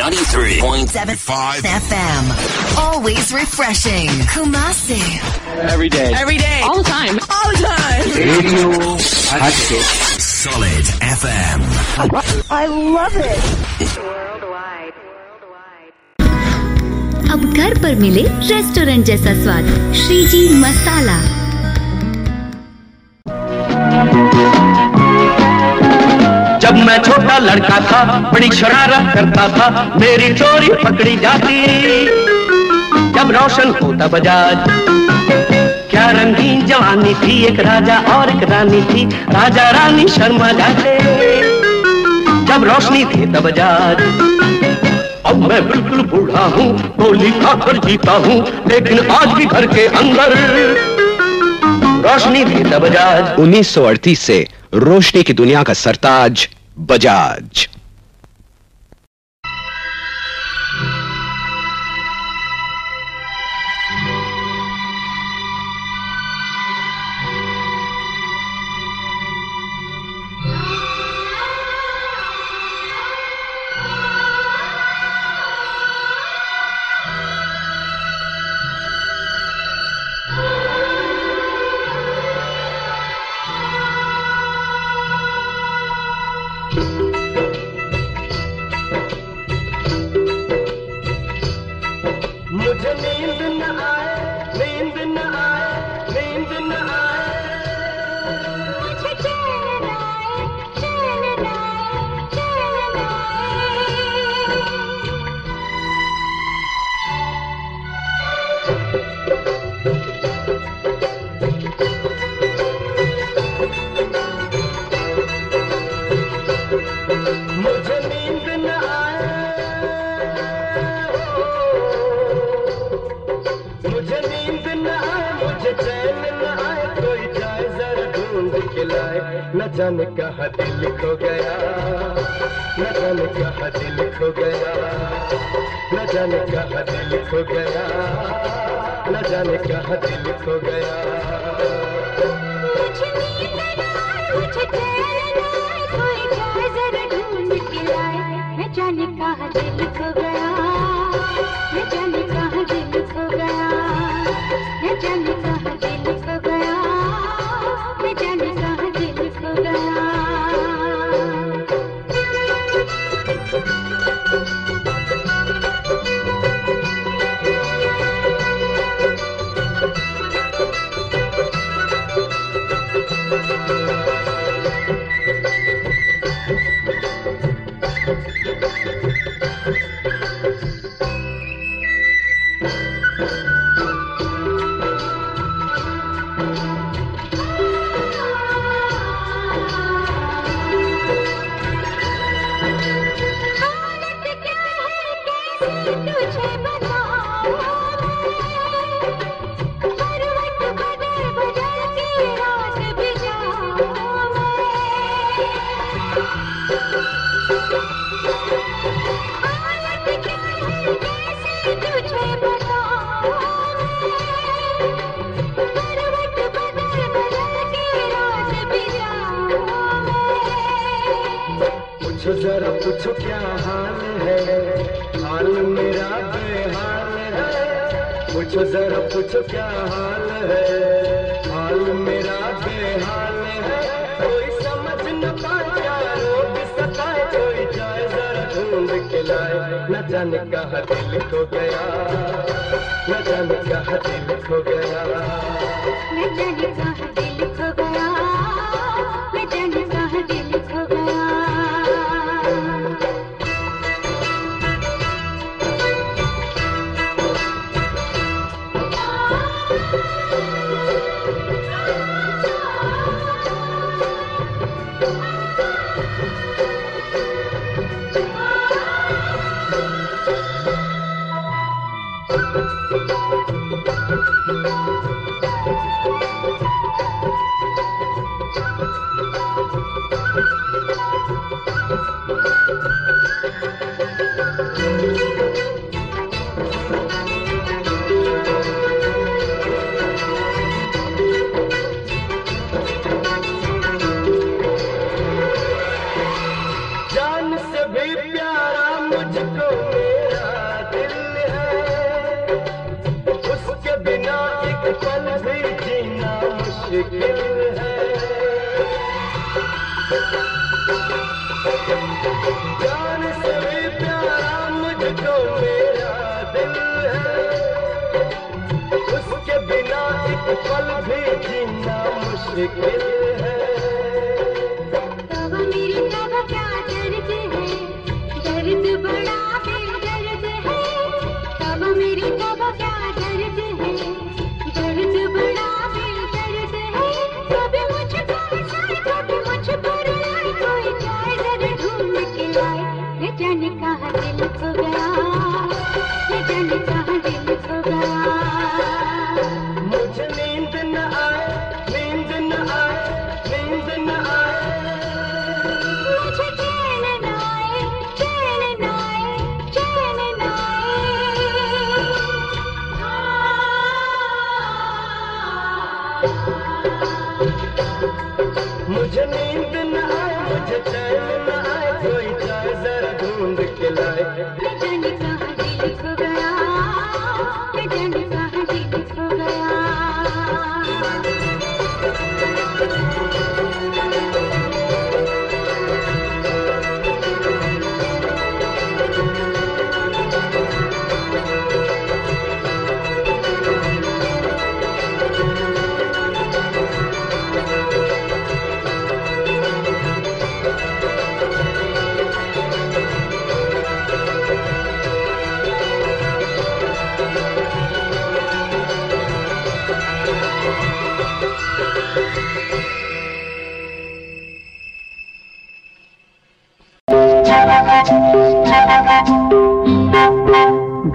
93.75 0.03 1.63
FM. 1.63 2.77
Always 2.77 3.31
refreshing. 3.33 4.07
Kumasi. 4.33 5.01
Every 5.71 5.89
day. 5.89 6.13
Every 6.13 6.37
day. 6.37 6.61
All 6.63 6.77
the 6.77 6.83
time. 6.83 7.17
All 7.29 7.51
the 7.51 7.57
time. 7.63 8.09
Radio 8.15 8.97
Hatke. 9.41 9.79
Solid 10.19 10.85
FM. 11.01 11.61
I 12.51 12.65
love 12.67 13.15
it. 13.15 13.43
अब 17.31 17.43
घर 17.53 17.73
पर 17.81 17.95
मिले 17.95 18.21
रेस्टोरेंट 18.51 19.05
जैसा 19.05 19.33
स्वाद 19.43 19.65
श्रीजी 20.05 20.47
मसाला 20.59 21.17
जब 26.74 26.80
मैं 26.80 26.96
छोटा 26.98 27.38
लड़का 27.38 27.78
था, 27.80 28.30
बड़ी 28.30 28.50
शरारत 28.50 29.14
करता 29.14 29.48
था, 29.48 29.66
मेरी 29.96 30.32
चोरी 30.34 30.68
पकड़ी 30.84 31.16
जाती। 31.16 32.06
जब 33.12 33.30
रोशन 33.30 33.74
होता 33.82 34.06
बजाज, 34.08 34.64
क्या 35.90 36.10
रंगीन 36.10 36.64
जवानी 36.66 37.14
थी, 37.14 37.36
एक 37.44 37.60
राजा 37.60 37.98
और 38.14 38.30
एक 38.30 38.42
रानी 38.50 38.80
थी, 38.82 39.04
राजा 39.30 39.70
रानी 39.70 40.06
शर्मा 40.08 40.50
जाते। 40.52 40.96
जब 42.44 42.64
रोशनी 42.64 43.04
थी 43.04 43.26
तब 43.26 43.40
बजाज, 43.40 44.02
अब 45.26 45.46
मैं 45.48 45.68
बिल्कुल 45.68 46.02
बूढ़ा 46.02 46.44
हूँ 46.56 46.66
गोली 46.98 47.30
खाकर 47.40 47.78
जीता 47.78 48.12
हूँ, 48.12 48.40
लेकिन 48.68 49.10
आज 49.10 49.28
भी 49.28 49.46
घर 49.46 49.66
के 49.66 49.86
अंदर। 49.86 50.36
रोशनी 52.08 52.44
थी 52.44 52.64
तब 52.64 52.82
बजाज। 52.82 53.40
1938 53.40 54.20
से 54.20 54.46
रोशनी 54.74 55.22
की 55.22 55.32
दुनिया 55.32 55.62
का 55.62 55.74
सरताज। 55.74 56.48
बजाज। 56.78 57.68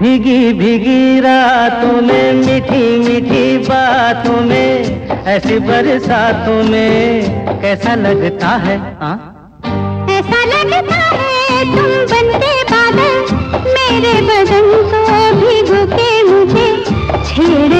भीगी 0.00 0.52
भीगी 0.52 1.20
रातों 1.20 2.00
में, 2.02 2.32
मीठी 2.32 2.84
मीठी 2.98 3.58
बातों 3.58 4.40
में, 4.40 5.08
ऐसी 5.26 5.58
बरसातों 5.58 6.62
में, 6.62 7.60
कैसा 7.62 7.94
लगता 7.94 8.48
है 8.48 8.76
आ? 9.02 9.12
ऐसा 10.12 10.40
लगता 10.44 10.96
है 10.96 11.64
तुम 11.74 11.90
बनते 12.12 12.52
बादल, 12.70 13.14
मेरे 13.66 14.14
बदन 14.22 14.66
तो 14.90 15.04
को 15.06 15.20
भिगो 15.40 15.84
के 15.96 16.10
मुझे, 16.22 16.68
छेड़े 17.24 17.79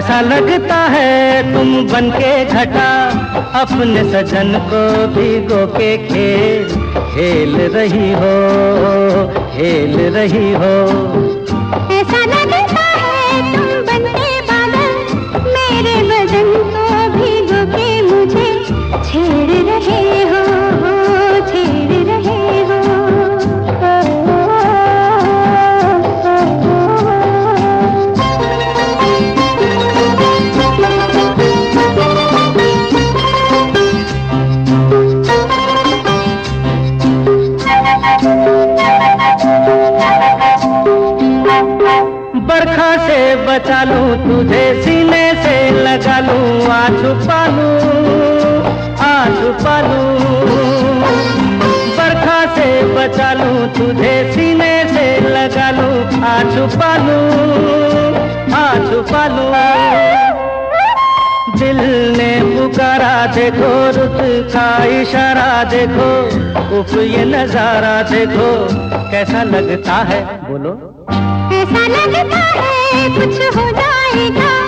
ऐसा 0.00 0.20
लगता 0.20 0.74
है 0.74 1.42
तुम 1.54 1.72
बन 1.88 2.10
के 2.10 2.44
घटा 2.44 2.88
अपने 3.60 4.04
सजन 4.12 4.52
को 4.70 5.06
भी 5.06 5.28
के 5.50 5.90
खेल। 6.08 6.64
खेल 7.10 7.60
रही 7.74 8.12
हो, 8.12 8.32
खेल 9.52 10.00
रही 10.14 10.52
हो। 10.52 11.39
बचा 43.60 43.84
तुझे 44.24 44.64
सीने 44.82 45.24
से 45.44 45.56
लगा 45.84 46.18
लू 46.20 46.36
आ 46.72 46.80
छुपा 46.96 47.40
लू 47.46 47.68
आ 49.04 49.12
छुपा 49.36 49.74
लू 49.80 50.00
बरखा 51.98 52.38
से 52.56 52.68
बचा 52.94 53.32
लू 53.32 53.66
तुझे 53.76 54.14
सीने 54.32 54.72
से 54.94 55.04
लगा 55.28 55.70
लू 55.70 55.88
आ 56.24 56.32
छुपा 56.54 56.96
लू 57.04 57.18
आ 58.56 58.64
छुपा 58.88 59.26
लू 59.26 59.44
दिल 61.60 61.78
ने 62.16 62.32
पुकारा, 62.42 63.14
देखो 63.34 63.72
रुत 63.96 64.18
का 64.52 64.68
इशारा, 65.00 65.64
देखो 65.70 66.10
उफ 66.80 66.96
ये 66.96 67.24
नज़ारा, 67.24 68.00
देखो 68.10 68.48
कैसा 69.10 69.42
लगता 69.42 69.96
है। 70.10 70.39
कुछ 73.14 73.56
हो 73.56 73.70
जाएगा। 73.70 74.59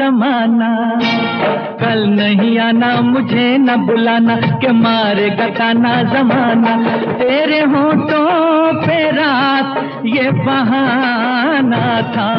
जमाना। 0.00 1.00
कल 1.80 2.06
नहीं 2.08 2.58
आना, 2.58 3.00
मुझे 3.00 3.58
न 3.58 3.76
बुलाना, 3.76 4.36
के 4.36 4.72
मारे 4.72 5.30
गाना 5.30 6.02
जमाना। 6.02 6.96
तेरे 7.14 7.60
हो 7.60 7.92
तो 7.92 8.40
रात, 9.10 10.00
ये 10.06 10.30
बहाना 10.30 12.02
था। 12.02 12.30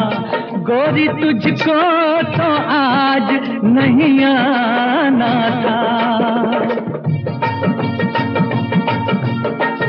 गोरी 0.56 1.08
तुझको 1.08 1.76
तो 2.22 2.48
आज 2.68 3.28
नहीं 3.64 4.24
आना 4.24 5.34
था। 5.62 5.82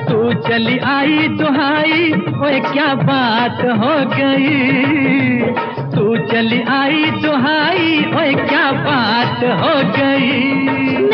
तू 0.09 0.33
चली 0.33 0.77
आई 0.77 1.27
तो 1.27 1.61
आई 1.63 2.11
वो 2.11 2.71
क्या 2.73 2.93
बात 2.93 3.57
हो 3.65 4.09
गई? 4.17 5.72
चली 6.17 6.61
आई 6.69 7.05
तो 7.11 7.19
दुहाई 7.21 8.05
ओए 8.17 8.33
क्या 8.33 8.71
बात 8.71 9.43
हो 9.61 9.73
गई? 9.97 11.12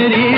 मेरी 0.00 0.29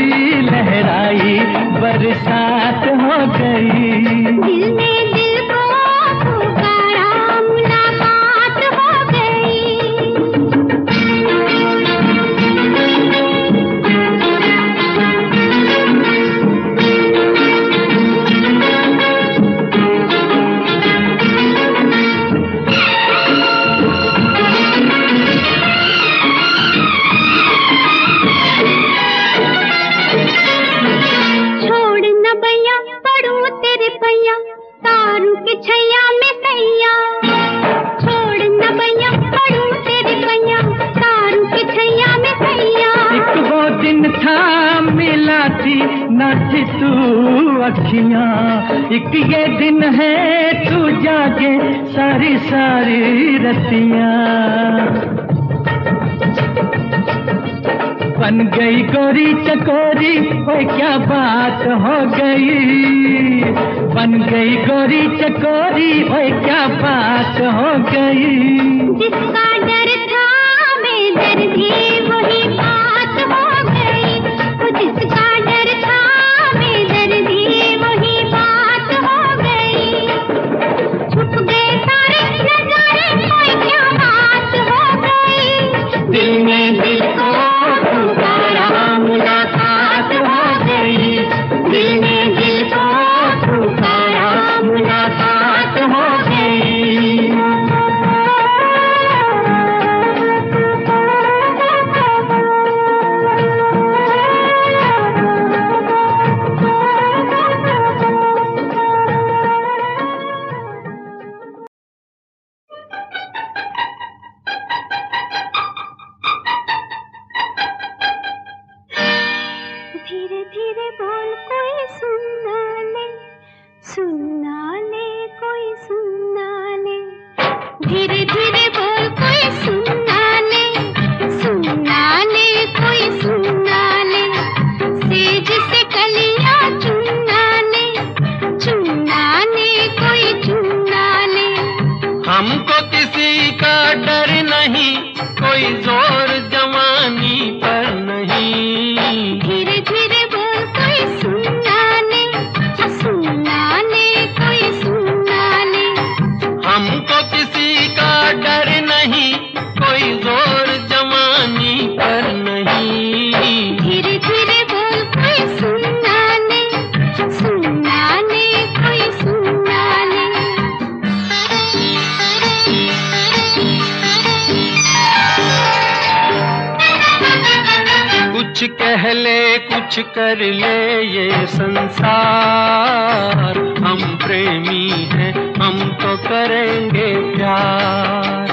करेंगे 186.83 187.37
प्यार। 187.37 188.49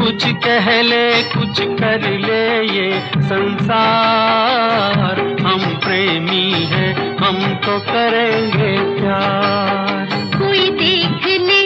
कुछ 0.00 0.24
कह 0.44 0.82
ले 0.82 1.22
कुछ 1.22 1.60
कर 1.60 2.02
ले 2.20 2.44
ये 2.68 2.90
संसार। 3.22 5.20
हम 5.40 5.64
प्रेमी 5.76 6.50
हैं 6.72 7.16
हम 7.18 7.38
तो 7.56 7.78
करेंगे 7.78 8.72
प्यार। 9.00 10.08
कोई 10.38 10.68
देख 10.82 11.26
ले। 11.40 11.62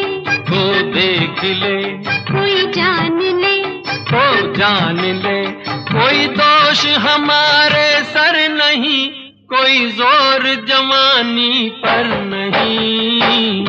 वो 0.51 0.65
देख 0.93 1.45
ले। 1.45 1.83
कोई 2.33 2.67
जान 2.73 3.21
ले। 3.43 3.57
वो 4.13 4.55
जान 4.55 5.01
ले। 5.01 5.41
कोई 5.93 6.27
दोष 6.27 6.87
हमारे 6.99 7.89
सर 8.05 8.49
नहीं 8.49 9.07
कोई 9.53 9.91
ज़ोर 9.91 10.43
जवानी 10.69 11.69
पर 11.85 12.07
नहीं। 12.25 13.68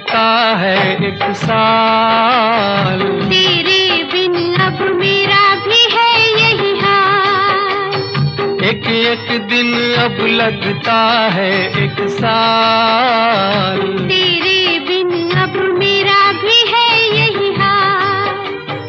लगता 0.00 0.56
है 0.56 0.96
एक 0.96 1.34
साल। 1.34 3.00
तेरे 3.02 4.04
बिन 4.04 4.54
अब 4.54 4.96
मेरा 4.96 5.54
भी 5.54 5.88
है 5.92 6.30
यही 6.42 6.78
हाल। 6.78 8.58
एक 8.64 8.86
एक 8.86 9.42
दिन 9.42 9.94
अब 9.94 10.26
लगता 10.26 11.28
है 11.32 11.84
एक 11.84 12.08
साल। 12.08 13.78
तेरे 13.82 14.78
बिन 14.78 15.30
अब 15.30 15.76
मेरा 15.78 16.32
भी 16.32 16.70
है 16.70 17.18
यही 17.18 17.52
हाल। 17.52 18.36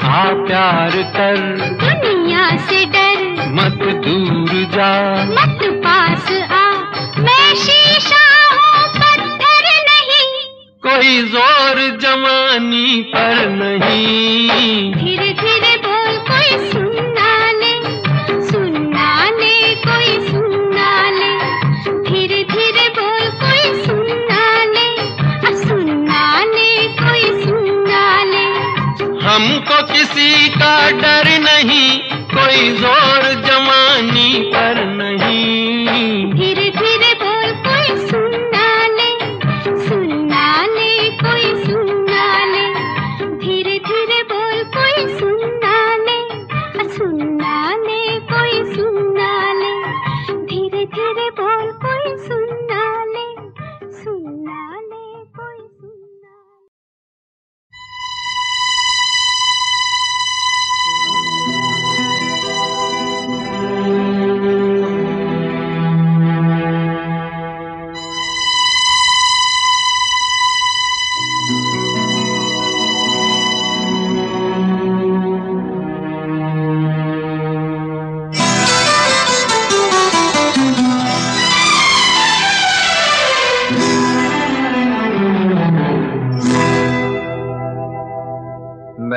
आ 0.02 0.46
प्यार 0.46 0.92
कर। 0.92 1.36
दुनिया 1.84 2.58
से 2.58 2.86
डर। 2.86 3.36
मत 3.48 4.06
दूर 4.08 4.72
जा। 4.76 5.11
कोई 11.02 11.22
ज़ोर 11.34 11.78
जवानी 12.02 13.02
पर 13.14 13.38
नहीं। 13.52 14.92
धीरे 14.94 15.30
धीरे 15.40 15.72
बोल 15.86 16.18
कोई 16.28 16.50
सुनना 16.72 17.32
ले 17.62 17.72
सुनना 18.50 19.08
ले 19.40 19.56
कोई 19.86 20.12
सुनना 20.28 20.92
ले 21.18 21.32
धीरे 22.10 22.44
धीरे 22.52 22.88
बोल 23.00 23.26
कोई 23.42 23.74
सुनना 23.86 24.44
ले 24.76 25.56
सुनना 25.64 26.22
ले 26.54 26.70
कोई 27.02 27.26
सुनना 27.46 28.06
ले 28.34 28.46
हमको 29.26 29.82
किसी 29.94 30.32
का 30.60 30.76
डर 31.02 31.28
नहीं 31.50 31.90
कोई 32.36 32.70
ज़ोर 32.84 33.01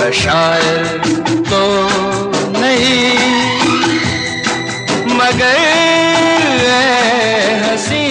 मैं 0.00 0.12
शायर 0.12 0.86
तो 1.48 1.62
नहीं, 2.52 3.16
मगर 5.16 5.58
हँसी। 7.64 8.06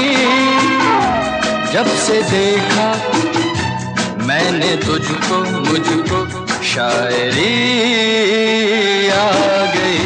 जब 1.73 1.87
से 2.03 2.21
देखा 2.31 2.89
मैंने 4.27 4.75
तुझको, 4.85 5.39
मुझको 5.65 6.19
शायरी 6.63 7.55
आ 9.09 9.27
गई। 9.73 10.05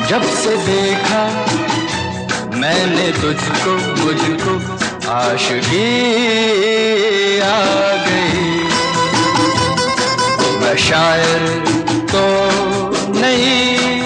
जब 0.08 0.22
से 0.34 0.56
देखा 0.56 1.22
मैंने 2.58 3.10
तुझको 3.12 3.72
मुझको 3.98 4.54
आशगी 5.10 5.82
आ 7.40 7.58
गई। 8.06 8.46
मैं 10.62 10.76
शायर 10.86 11.46
तो 12.12 12.24
नहीं 13.18 13.97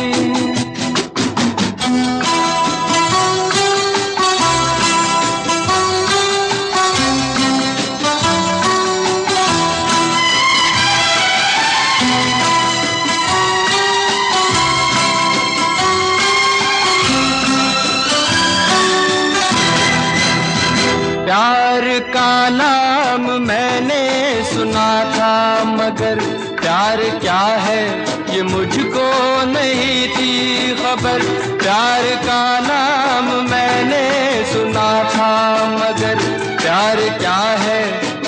प्यार 31.72 32.06
का 32.24 32.42
नाम 32.60 33.26
मैंने 33.50 34.06
सुना 34.46 34.88
था, 35.12 35.28
मगर 35.72 36.18
प्यार 36.60 36.98
क्या 37.18 37.36
है 37.60 37.78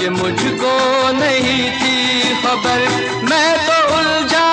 ये 0.02 0.08
मुझको 0.10 0.70
नहीं 1.12 1.58
थी 1.80 1.98
खबर। 2.44 2.84
मैं 3.30 3.50
तो 3.66 3.76
उलझा 3.96 4.48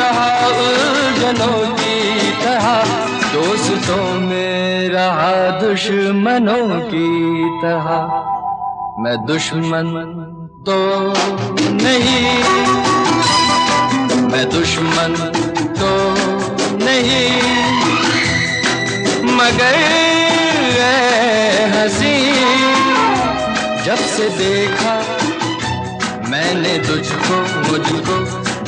रहा 0.00 0.28
उलझनों 0.58 1.62
की 1.78 1.96
तरह, 2.42 2.68
दोस्तों 3.32 4.04
में 4.26 4.88
रहा 4.90 5.32
दुश्मनों 5.60 6.68
की 6.92 7.08
तरह। 7.62 7.88
मैं 9.04 9.16
दुश्मन 9.26 9.90
तो 10.68 10.78
नहीं, 11.80 12.36
मैं 14.30 14.48
दुश्मन 14.50 15.16
तो 15.80 15.94
नहीं। 16.84 17.93
मगर 19.34 19.76
हसी। 21.74 22.16
जब 23.84 24.00
से 24.08 24.28
देखा 24.38 24.94
मैंने 26.28 26.74
तुझको 26.86 27.38
मुझको 27.68 28.16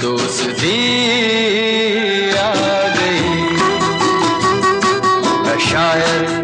दोस्ती 0.02 0.74
आ 2.38 2.52
गई। 2.96 3.24
शायद 5.66 6.35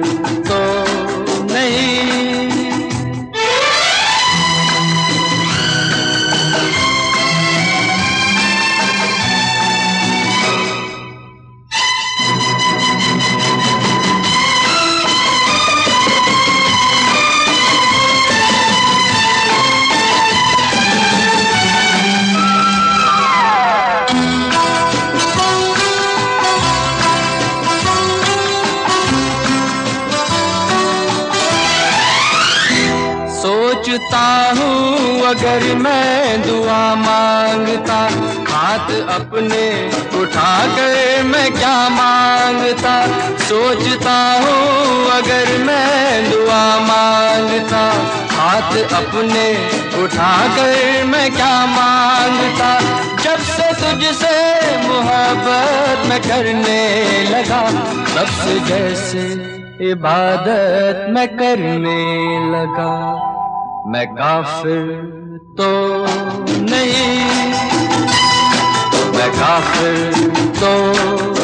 अगर 35.32 35.62
मैं 35.74 36.42
दुआ 36.42 36.94
माँगता, 36.94 37.98
हाथ 38.52 38.90
अपने 39.08 39.62
उठा 40.20 40.50
कर 40.76 41.22
मैं 41.22 41.52
क्या 41.52 41.88
माँगता? 41.88 42.92
सोचता 43.38 44.16
हूँ 44.40 45.10
अगर 45.10 45.64
मैं 45.64 46.30
दुआ 46.30 46.64
माँगता, 46.80 47.80
हाथ 48.32 48.76
अपने 48.92 49.46
उठा 50.02 50.36
कर 50.56 51.04
मैं 51.04 51.30
क्या 51.32 51.54
माँगता? 51.66 52.70
जब 53.22 53.38
से 53.54 53.72
तुझसे 53.72 54.36
मोहब्बत 54.88 56.06
मैं 56.08 56.20
करने 56.20 56.82
लगा, 57.30 57.62
तब 58.14 58.26
से 58.26 58.60
जैसे 58.60 59.26
इबादत 59.90 61.06
मैं 61.10 61.28
करने 61.28 61.98
लगा, 62.50 62.92
मैं 63.86 64.06
काफिर 64.06 65.21
तो 65.58 66.06
नहीं। 66.48 67.24
मैं 69.12 69.30
काफिर 69.30 70.12
तो 70.60 70.72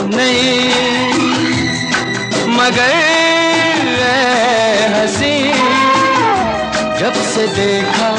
नहीं। 0.07 0.69
मगर 2.47 2.95
हँसी। 4.95 5.53
जब 7.01 7.13
से 7.13 7.47
देखा 7.47 8.13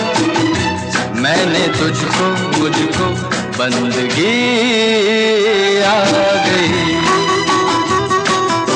मैंने 1.16 1.68
तुझको, 1.68 2.28
मुझको 2.60 3.08
बंदगी 3.60 4.36
आ 5.82 6.04
गई। 6.46 6.96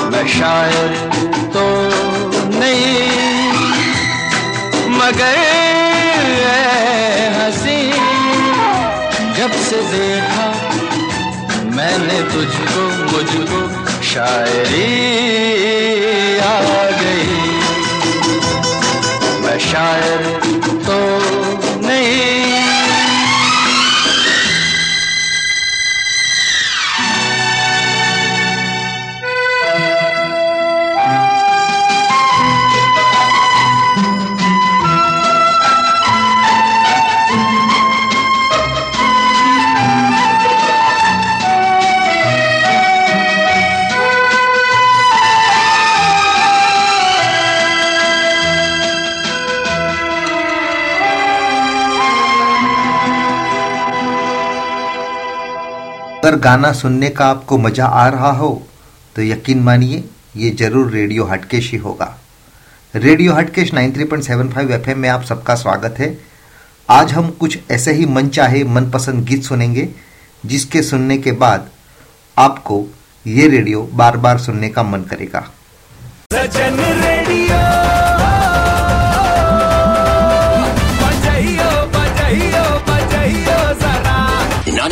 मैं 0.10 0.28
शायर 0.28 1.12
तो 1.54 1.66
नहीं। 2.60 3.14
मगर 4.90 5.83
हँसी। 7.38 7.92
जब 9.38 9.52
से 9.52 9.82
देखा 9.92 10.48
मैंने 11.76 12.22
तुझको 12.24 12.84
मुझको 13.12 13.62
शायरी 14.04 14.90
आ 16.40 16.62
गई। 17.00 17.42
मैं 19.42 19.60
शायर 19.60 20.63
अगर 56.34 56.42
गाना 56.42 56.72
सुनने 56.74 57.10
का 57.10 57.26
आपको 57.26 57.58
मज़ा 57.58 57.86
आ 57.86 58.08
रहा 58.10 58.30
हो 58.32 58.50
तो 59.16 59.22
यकीन 59.22 59.60
मानिए, 59.64 60.04
ये 60.36 60.50
ज़रूर 60.52 60.90
रेडियो 60.92 61.26
हटकेश 61.26 61.70
ही 61.72 61.78
होगा। 61.78 62.08
रेडियो 62.94 63.34
हटकेश 63.34 63.74
93.75 63.74 64.72
एफएम 64.72 65.00
में 65.00 65.08
आप 65.10 65.24
सबका 65.24 65.56
स्वागत 65.56 66.00
है। 66.00 66.18
आज 66.90 67.14
हम 67.14 67.30
कुछ 67.40 67.58
ऐसे 67.72 67.94
ही 67.94 68.06
मन 68.08 68.28
चाहे 68.30 68.64
मनपसंद 68.66 69.26
गीत 69.26 69.44
सुनेंगे, 69.44 69.88
जिसके 70.44 70.82
सुनने 70.84 71.18
के 71.18 71.32
बाद 71.38 71.70
आपको 72.38 72.84
ये 73.26 73.48
रेडियो 73.50 73.88
बार 73.94 74.18
बार 74.18 74.38
सुनने 74.40 74.70
का 74.70 74.84
मन 74.86 75.04
करेगा। 75.12 75.48
Sajan 76.34 76.80
radio. 77.02 77.93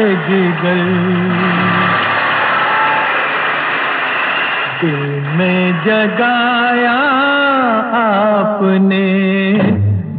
जिगर 0.00 0.88
दिल 4.80 5.02
में 5.36 5.84
जगाया 5.84 6.92
आपने 8.00 9.08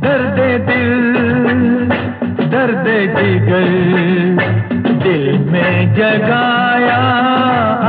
दर्द 0.04 0.40
दिल, 0.68 0.94
दर्द 2.48 2.88
जिगर। 3.18 3.70
दिल 5.04 5.38
में 5.52 5.96
जगाया 5.96 7.02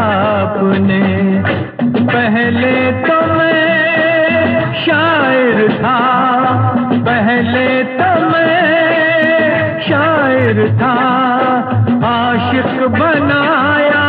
आपने, 0.02 1.02
पहले 2.06 2.92
तो 2.92 3.20
मैं 3.34 4.74
शायर 4.74 5.68
था, 5.72 5.98
पहले 6.92 7.84
तो 7.84 8.10
मैं 8.30 9.80
शायर 9.82 10.68
था। 10.76 11.31
बनाया 12.88 14.04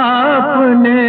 आपने 0.00 1.00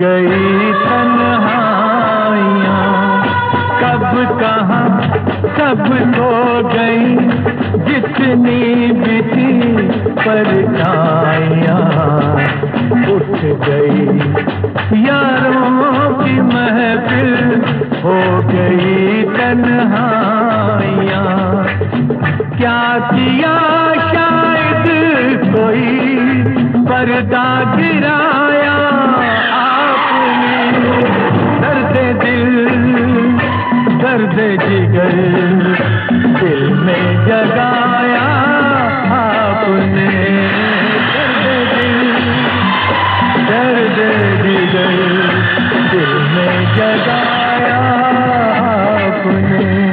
गई 0.00 0.72
तन्हाइयाँ। 0.72 1.78
कब 3.80 4.12
कहा 4.40 4.80
सब 5.56 5.80
खो 6.14 6.34
गई, 6.68 7.06
जितनी 7.86 8.62
भी 9.00 9.18
थी 9.22 9.50
परेशानियाँ 10.12 11.82
उठ 13.14 13.34
गई, 13.66 14.02
यारों 15.02 16.10
की 16.14 16.36
महफिल 16.52 17.34
हो 18.04 18.18
गई 18.42 19.22
तन्हाइयाँ। 19.36 21.28
क्या 22.58 22.82
किया 23.12 23.54
शायद 24.12 24.86
कोई, 25.56 25.90
पर्दा 26.84 27.48
गिराया 27.76 28.47
दर्द 31.62 31.96
दिल 32.22 32.56
दर्द 34.02 34.36
जिगर 34.62 35.16
दिल 36.40 36.62
में 36.84 37.06
जगाया 37.26 38.26
आपने 39.18 40.06
दर्द 41.14 41.46
दिल 41.72 41.98
दर्द 43.50 43.98
जिगर 44.44 44.96
दिल 45.92 46.14
में 46.34 46.54
जगाया 46.76 47.80
आपने 48.68 49.87